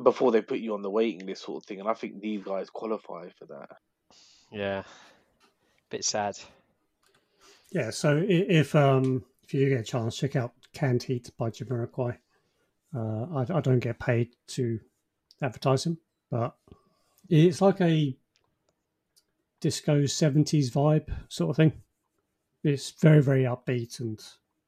[0.01, 1.79] before they put you on the waiting list, sort of thing.
[1.79, 3.77] And I think these guys qualify for that.
[4.51, 4.83] Yeah.
[5.89, 6.37] Bit sad.
[7.71, 12.17] Yeah, so if um if you get a chance, check out Canned Heat by Jamiroquai.
[12.95, 14.79] Uh, I, I don't get paid to
[15.41, 15.97] advertise him,
[16.31, 16.55] but
[17.29, 18.15] it's like a
[19.59, 21.73] disco 70s vibe sort of thing.
[22.63, 24.23] It's very, very upbeat and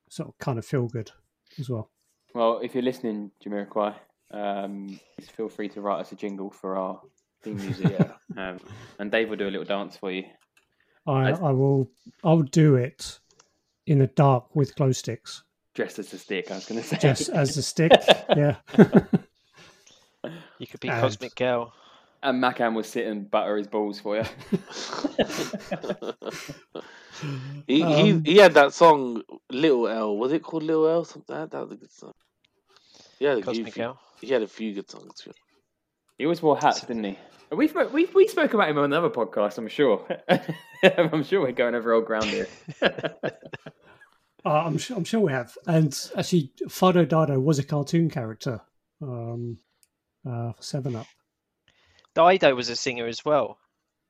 [0.10, 1.12] sort of kind of feel good
[1.60, 1.90] as well.
[2.34, 3.96] Well, if you're listening, Jamiroquai,
[4.32, 7.02] um, please feel free to write us a jingle for our
[7.44, 7.96] theme music.
[8.00, 8.12] Yeah.
[8.50, 8.60] um,
[9.00, 10.24] and Dave will do a little dance for you.
[11.06, 11.90] I, I- I will
[12.24, 13.20] I'll do it
[13.86, 16.98] in the dark with glow sticks, Dressed as a stick, I was going to say.
[16.98, 17.92] just as a stick.
[18.36, 18.56] Yeah.
[20.60, 21.72] You could be And- Cosmic Girl.
[22.24, 24.24] and Macan will sit and butter his balls for you.
[27.66, 27.92] He, Um,
[28.24, 30.18] he he had that song Little L.
[30.18, 31.04] Was it called Little L?
[31.04, 31.50] Something that.
[31.52, 32.12] That was a good song.
[33.20, 34.00] Yeah, the Cosmic Girl.
[34.22, 35.14] He had a few good songs.
[35.22, 35.32] too.
[36.18, 37.20] He always wore hats, didn't he?
[37.52, 39.58] We spoke, we we spoke about him on another podcast.
[39.58, 40.06] I'm sure.
[40.84, 42.48] I'm sure we're going over old ground here.
[44.46, 45.58] Uh, I'm sure, I'm sure we have.
[45.66, 48.62] And actually, Fido Dido was a cartoon character
[49.02, 49.58] um,
[50.26, 51.08] uh, for Seven Up.
[52.16, 53.58] Dido was a singer as well.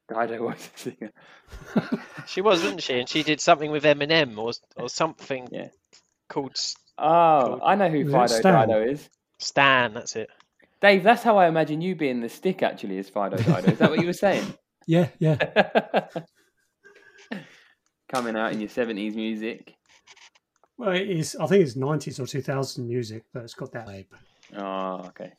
[0.10, 1.12] Dido was a singer.
[2.28, 3.00] She was, wasn't she?
[3.00, 5.70] And she did something with Eminem or or something Yeah.
[6.30, 6.56] called.
[7.00, 7.62] Oh, Cool.
[7.64, 8.68] I know who Was it Fido Stan?
[8.68, 9.10] Dido is.
[9.40, 10.30] Stan, that's it.
[10.82, 13.72] Dave, that's how I imagine you being the stick actually as Fido Dido.
[13.72, 14.54] Is that what you were saying?
[14.90, 15.36] Yeah, yeah.
[18.10, 19.76] Coming out in your 70s music.
[20.78, 21.36] Well, it is.
[21.36, 24.06] I think it's nineties or two thousand music, but it's got that vibe.
[24.56, 25.34] Oh, okay.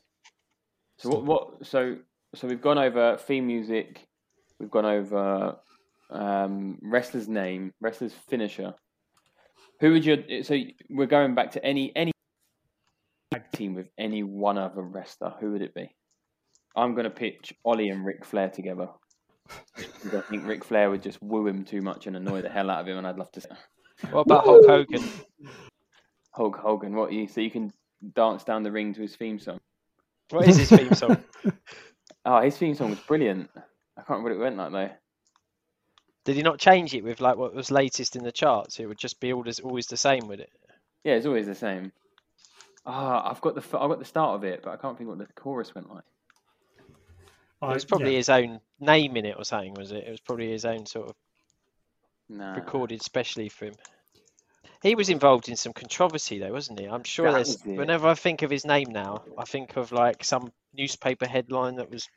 [0.97, 1.23] So what?
[1.23, 1.65] What?
[1.65, 1.97] So
[2.35, 4.07] so we've gone over theme music.
[4.59, 5.55] We've gone over
[6.09, 8.73] um, wrestler's name, wrestler's finisher.
[9.79, 10.43] Who would you?
[10.43, 10.57] So
[10.89, 12.11] we're going back to any any
[13.39, 15.33] tag team with any one other wrestler.
[15.39, 15.95] Who would it be?
[16.75, 18.89] I'm going to pitch Ollie and Ric Flair together.
[19.77, 22.81] I think Ric Flair would just woo him too much and annoy the hell out
[22.81, 23.41] of him, and I'd love to.
[23.41, 23.49] see
[24.11, 25.03] What about Hulk Hogan?
[26.31, 27.27] Hulk Hogan, what you?
[27.27, 27.73] So you can
[28.15, 29.59] dance down the ring to his theme song.
[30.29, 31.17] What is his theme song?
[32.25, 33.49] Oh, his theme song was brilliant.
[33.55, 34.95] I can't remember what it went like though.
[36.25, 38.77] Did he not change it with like what was latest in the charts?
[38.79, 40.49] It would just be always always the same with it.
[41.05, 41.93] Yeah, it's always the same.
[42.85, 45.09] Ah, I've got the f- I've got the start of it, but I can't think
[45.09, 46.03] what the chorus went like.
[47.61, 48.17] It was probably yeah.
[48.17, 50.05] his own name in it or something, was it?
[50.07, 51.15] It was probably his own sort of
[52.29, 52.55] Nah.
[52.55, 53.73] recorded specially for him.
[54.81, 56.85] He was involved in some controversy though, wasn't he?
[56.85, 60.23] I'm sure That there's whenever I think of his name now, I think of like
[60.23, 62.07] some newspaper headline that was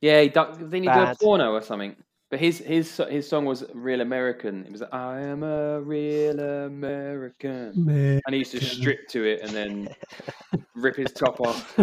[0.00, 1.18] Yeah, he duck, didn't he do a Bad.
[1.20, 1.96] porno or something?
[2.30, 4.66] But his his his song was Real American.
[4.66, 8.20] It was I am a real American, Meh.
[8.26, 9.88] and he used to strip to it and then
[10.74, 11.74] rip his top off.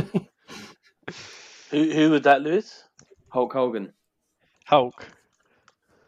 [1.71, 2.83] Who who was that, Lewis?
[3.29, 3.91] Hulk Hogan.
[4.65, 5.07] Hulk.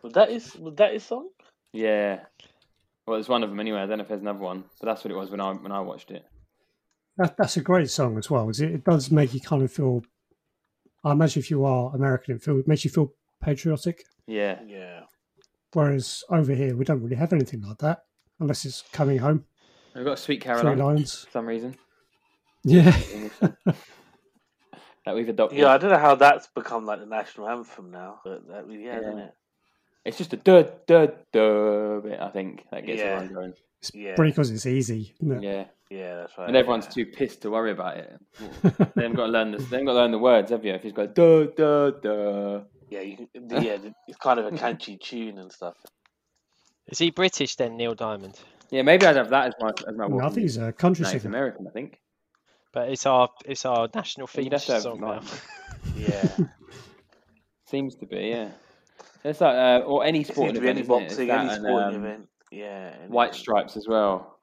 [0.03, 1.29] Was that his was that his song?
[1.73, 2.19] Yeah.
[3.07, 3.79] Well, it's one of them anyway.
[3.79, 5.71] I don't know if there's another one, but that's what it was when I when
[5.71, 6.25] I watched it.
[7.17, 8.49] That, that's a great song as well.
[8.49, 10.03] It, it does make you kind of feel.
[11.03, 13.11] I imagine if you are American, it, feel, it makes you feel
[13.41, 14.03] patriotic.
[14.25, 14.59] Yeah.
[14.65, 15.01] Yeah.
[15.73, 17.99] Whereas over here, we don't really have anything like that,
[18.39, 19.45] unless it's coming home.
[19.95, 21.23] We've got Sweet Three Caroline lines.
[21.25, 21.75] for some reason
[22.63, 22.91] Yeah.
[25.05, 25.57] that we've adopted.
[25.59, 28.85] Yeah, I don't know how that's become like the national anthem now, but that really
[28.85, 29.23] has, isn't Yeah.
[29.25, 29.33] it?
[30.05, 32.19] It's just a duh duh duh bit.
[32.19, 33.05] I think that gets Yeah.
[33.07, 33.53] everyone going.
[33.81, 34.15] It's Yeah.
[34.15, 35.13] probably because it's easy.
[35.21, 35.43] Isn't it?
[35.43, 35.65] Yeah.
[35.89, 36.47] Yeah, that's right.
[36.49, 36.91] And everyone's yeah.
[36.91, 38.19] too pissed to worry about it.
[38.95, 39.63] They haven't got to learn this.
[39.69, 40.73] They haven't got to learn the words, have you?
[40.73, 42.61] If you've got duh duh duh.
[42.89, 43.77] Yeah, you can, yeah,
[44.07, 45.75] it's kind of a catchy tune and stuff.
[46.87, 48.39] Is he British then, Neil Diamond?
[48.69, 50.07] Yeah, maybe I'd have that as my as my.
[50.07, 51.27] No, I think he's a country No, singer.
[51.27, 51.99] American, I think.
[52.73, 55.21] But it's our it's our national You'd theme have song now.
[55.95, 56.27] Yeah,
[57.65, 58.49] Seems to be, yeah.
[59.23, 61.05] It's like uh, or any it sporting seems to be event, any isn't it?
[61.05, 62.27] It's boxing, any and, sporting um, event.
[62.51, 63.35] Yeah, any White event.
[63.35, 64.39] stripes as well.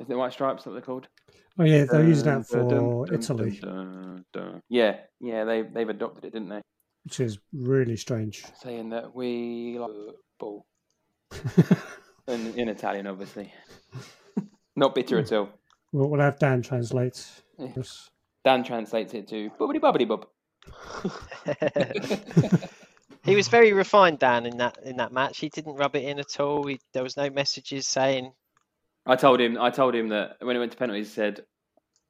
[0.00, 0.64] Isn't it white stripes?
[0.64, 1.08] That what they're called?
[1.58, 4.62] Oh yeah, they're using Dun, that dun, dun, for dun, Italy, dun, dun.
[4.68, 6.62] Yeah, yeah, they they've adopted it, didn't they?
[7.06, 8.44] Which is really strange.
[8.60, 10.66] Saying that we like ball,
[12.26, 13.52] in, in Italian, obviously.
[14.74, 15.48] Not bitter at all.
[15.92, 17.24] We'll, we'll have Dan translate.
[17.58, 17.68] Yeah.
[18.44, 20.26] Dan translates it to bobbity bobbity bob.
[23.24, 25.38] he was very refined, Dan, in that in that match.
[25.38, 26.66] He didn't rub it in at all.
[26.66, 28.32] He, there was no messages saying
[29.06, 29.58] I told him.
[29.60, 31.44] I told him that when it went to penalties, he said,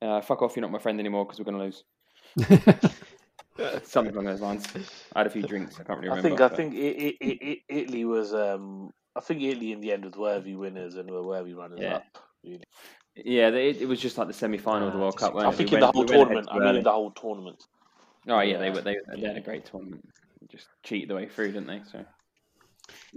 [0.00, 2.96] uh, "Fuck off, you're not my friend anymore because we're going to lose."
[3.84, 4.66] Something along those lines.
[5.14, 5.78] I had a few drinks.
[5.80, 9.20] I can't really I think I but- think I I I Italy was um I
[9.20, 11.96] think Italy in the end was worthy winners and were worthy runners Yeah.
[11.96, 12.04] up.
[12.44, 12.62] Really.
[13.16, 15.32] Yeah, they, it, it was just like the semi-final of the World Cup.
[15.32, 15.48] disagree.
[15.48, 16.48] I think We in the whole we tournament.
[16.50, 17.64] I mean, in the whole tournament.
[18.28, 20.06] Oh yeah, they were they, they had a great tournament.
[20.50, 21.80] Just cheat the way through, didn't they?
[21.90, 22.04] So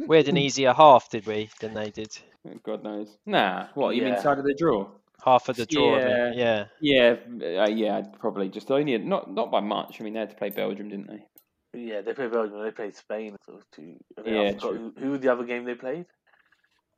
[0.08, 2.18] we had an easier half, did we, than they did?
[2.64, 3.18] God knows.
[3.26, 4.22] Nah, what you mean Yeah.
[4.22, 4.88] side of the draw?
[5.24, 6.38] Half of the draw of it.
[6.38, 6.66] Yeah.
[6.82, 10.00] Yeah, uh, yeah, probably just only not not by much.
[10.00, 11.26] I mean, they had to play Belgium, didn't they?
[11.74, 12.64] Yeah, they played Belgium.
[12.64, 13.36] They played Spain.
[13.46, 13.98] So two.
[14.18, 14.92] and then Yeah, I true.
[14.96, 16.06] who, who was the other game they played?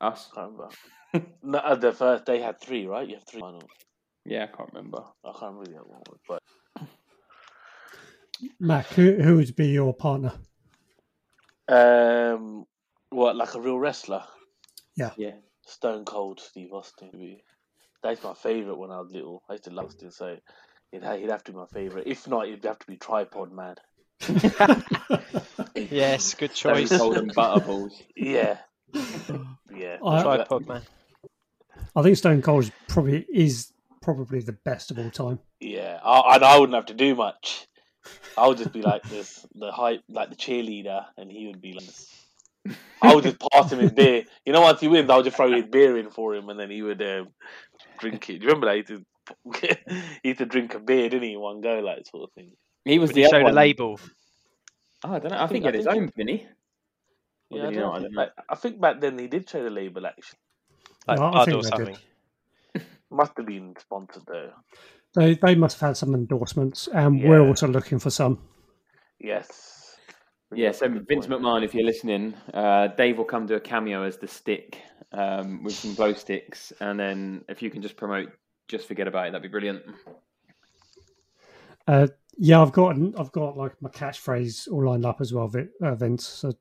[0.00, 0.28] Us?
[0.32, 1.32] I can't remember.
[1.42, 3.08] no, uh, the first they had three, right?
[3.08, 3.70] You have three finals.
[4.24, 5.02] Yeah, I can't remember.
[5.24, 6.42] I can't remember the other one, but
[8.60, 10.32] Mak, who, who would be your partner?
[11.68, 12.66] um,
[13.10, 14.22] what like a real wrestler?
[14.96, 15.34] Yeah, yeah.
[15.66, 17.10] Stone Cold Steve Austin.
[17.12, 17.44] really.
[18.02, 19.42] That's my favorite when I was little.
[19.48, 20.36] I used to love Austin, so
[20.90, 22.06] he'd he'd have to be my favorite.
[22.06, 23.76] If not, it'd have to be Tripod Man.
[25.74, 26.96] Yes, good choice.
[26.96, 27.92] Cold and Butterballs.
[28.16, 28.58] Yeah,
[29.74, 29.96] yeah.
[30.04, 30.82] I- Tripod man.
[31.96, 33.72] I think Stone Cold is probably is
[34.02, 35.38] probably the best of all time.
[35.60, 37.66] Yeah, I, and I wouldn't have to do much.
[38.36, 41.72] I would just be like this, the hype, like the cheerleader, and he would be
[41.74, 41.84] like.
[41.86, 42.08] This.
[43.02, 44.24] I would just pass him his beer.
[44.46, 46.58] You know, once he wins, I would just throw his beer in for him, and
[46.60, 47.28] then he would um,
[48.02, 48.38] drink it.
[48.40, 48.74] Do you remember that?
[48.74, 52.04] He used, to, he used to drink a beer, didn't he, in one go, like
[52.10, 52.52] sort of thing.
[52.84, 53.54] He was When the you other show the one.
[53.54, 54.00] label.
[55.04, 55.36] Oh, I don't know.
[55.38, 56.46] I I, think- think, he had I his think own, didn't he?
[57.50, 57.94] Yeah, I, don't not?
[57.94, 60.06] I think don't back, I think back then he did show the label.
[60.06, 60.38] Actually,
[61.06, 61.76] Like No, I Bud think or they did.
[61.76, 61.96] something.
[63.10, 64.50] must have been sponsored though.
[65.14, 67.28] They they must have had some endorsements, and Yeah.
[67.28, 68.38] we're also looking for some.
[69.20, 69.96] Yes.
[70.54, 71.42] Yeah, so Vince point.
[71.42, 74.78] McMahon, if you're listening, uh, Dave will come do a cameo as the stick
[75.12, 78.30] um, with some glow sticks, and then if you can just promote,
[78.68, 79.32] just forget about it.
[79.32, 79.82] That'd be brilliant.
[81.86, 82.06] Uh,
[82.38, 85.94] yeah, I've got I've got like my catchphrase all lined up as well, Vi- uh,
[85.94, 86.26] Vince.
[86.26, 86.52] So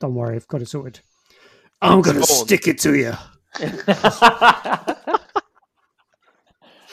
[0.00, 1.00] don't worry, I've got it sorted.
[1.82, 2.46] I'm gonna Spawn.
[2.46, 3.12] stick it to you.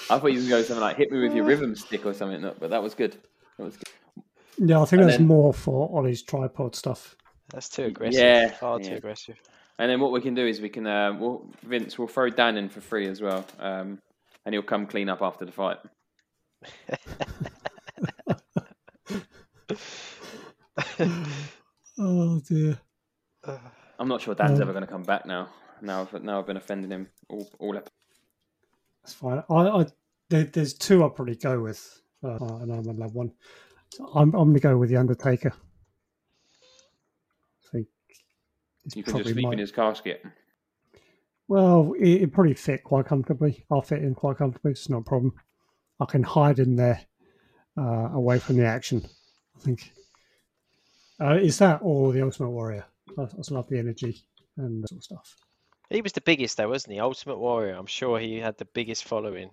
[0.10, 2.06] I thought you were going to go something like "hit me with your rhythm stick"
[2.06, 3.18] or something, no, but that was good.
[3.58, 3.84] That was good.
[4.70, 7.16] Yeah, I think And that's then- more for Ollie's tripod stuff.
[7.50, 8.20] That's too aggressive.
[8.20, 9.38] Yeah, Far too aggressive.
[9.80, 12.58] And then what we can do is we can, uh, we'll, Vince, we'll throw Dan
[12.58, 14.00] in for free as well, um,
[14.46, 15.78] and he'll come clean up after the fight.
[22.00, 22.80] Oh dear.
[24.00, 25.50] I'm not sure Dan's Um, ever going to come back now.
[25.82, 29.44] Now, I've, now I've been offending him all, all That's fine.
[29.50, 29.86] I, I
[30.30, 33.32] there, there's two I'll probably go with, uh, and I'm gonna have one.
[33.94, 35.54] So I'm I'm gonna go with the Undertaker.
[35.54, 35.56] I
[37.72, 37.88] think
[38.88, 40.26] it's You can just probably sleep my- in his casket.
[41.48, 43.64] Well, it, it probably fit quite comfortably.
[43.72, 44.72] I'll fit in quite comfortably.
[44.72, 45.34] It's not a problem.
[46.00, 47.00] I can hide in there,
[47.78, 49.08] uh, away from the action.
[49.56, 49.94] I think.
[51.22, 52.86] Uh, is that or the Ultimate Warrior?
[53.18, 54.24] I, I just love the energy
[54.58, 55.36] and that sort of stuff.
[55.90, 57.00] He was the biggest though, wasn't he?
[57.00, 57.74] Ultimate Warrior.
[57.76, 59.50] I'm sure he had the biggest following.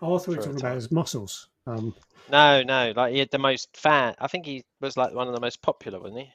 [0.00, 1.48] Oh, I thought you were talking about his muscles.
[1.66, 1.94] Um,
[2.32, 4.14] No, no, like he had the most fan.
[4.18, 6.32] I think he was like one of the most popular, wasn't he?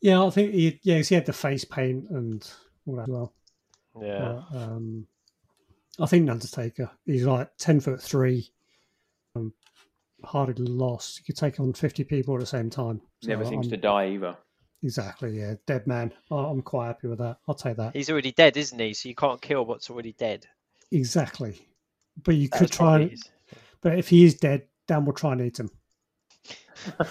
[0.00, 2.48] Yeah, I think he, yeah, 'cause he had the face paint and
[2.86, 3.32] all that as well.
[4.00, 4.42] Yeah.
[4.52, 5.06] Uh, um,
[6.00, 6.90] I think the Undertaker.
[7.04, 8.48] He's like ten foot three.
[9.34, 9.52] Um,
[10.24, 11.18] hardly lost.
[11.18, 13.00] He could take on fifty people at the same time.
[13.22, 14.36] So Never seems I'm- to die either.
[14.84, 15.40] Exactly.
[15.40, 16.12] Yeah, dead man.
[16.30, 17.38] I- I'm quite happy with that.
[17.48, 17.96] I'll take that.
[17.96, 18.94] He's already dead, isn't he?
[18.94, 20.46] So you can't kill what's already dead.
[20.92, 21.60] Exactly.
[22.22, 23.00] But you That could try.
[23.00, 23.18] And,
[23.80, 25.70] but if he is dead, Dan will try and eat him.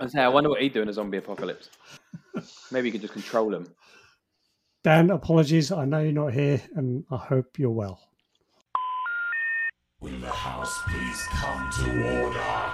[0.00, 1.70] I say, I wonder what he'd do in a zombie apocalypse.
[2.70, 3.66] Maybe you could just control him.
[4.84, 5.72] Dan, apologies.
[5.72, 8.00] I know you're not here, and I hope you're well.
[10.00, 12.72] Will the House please come to order?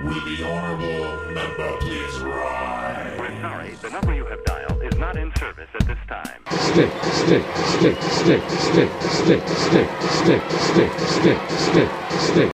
[0.00, 3.18] Will the Honorable Member please rise?
[3.18, 6.42] We're sorry, the number you have dialed is not in service at this time.
[6.46, 11.90] stick, stick, stick, stick, stick, stick, stick, stick, stick, stick, stick, stick,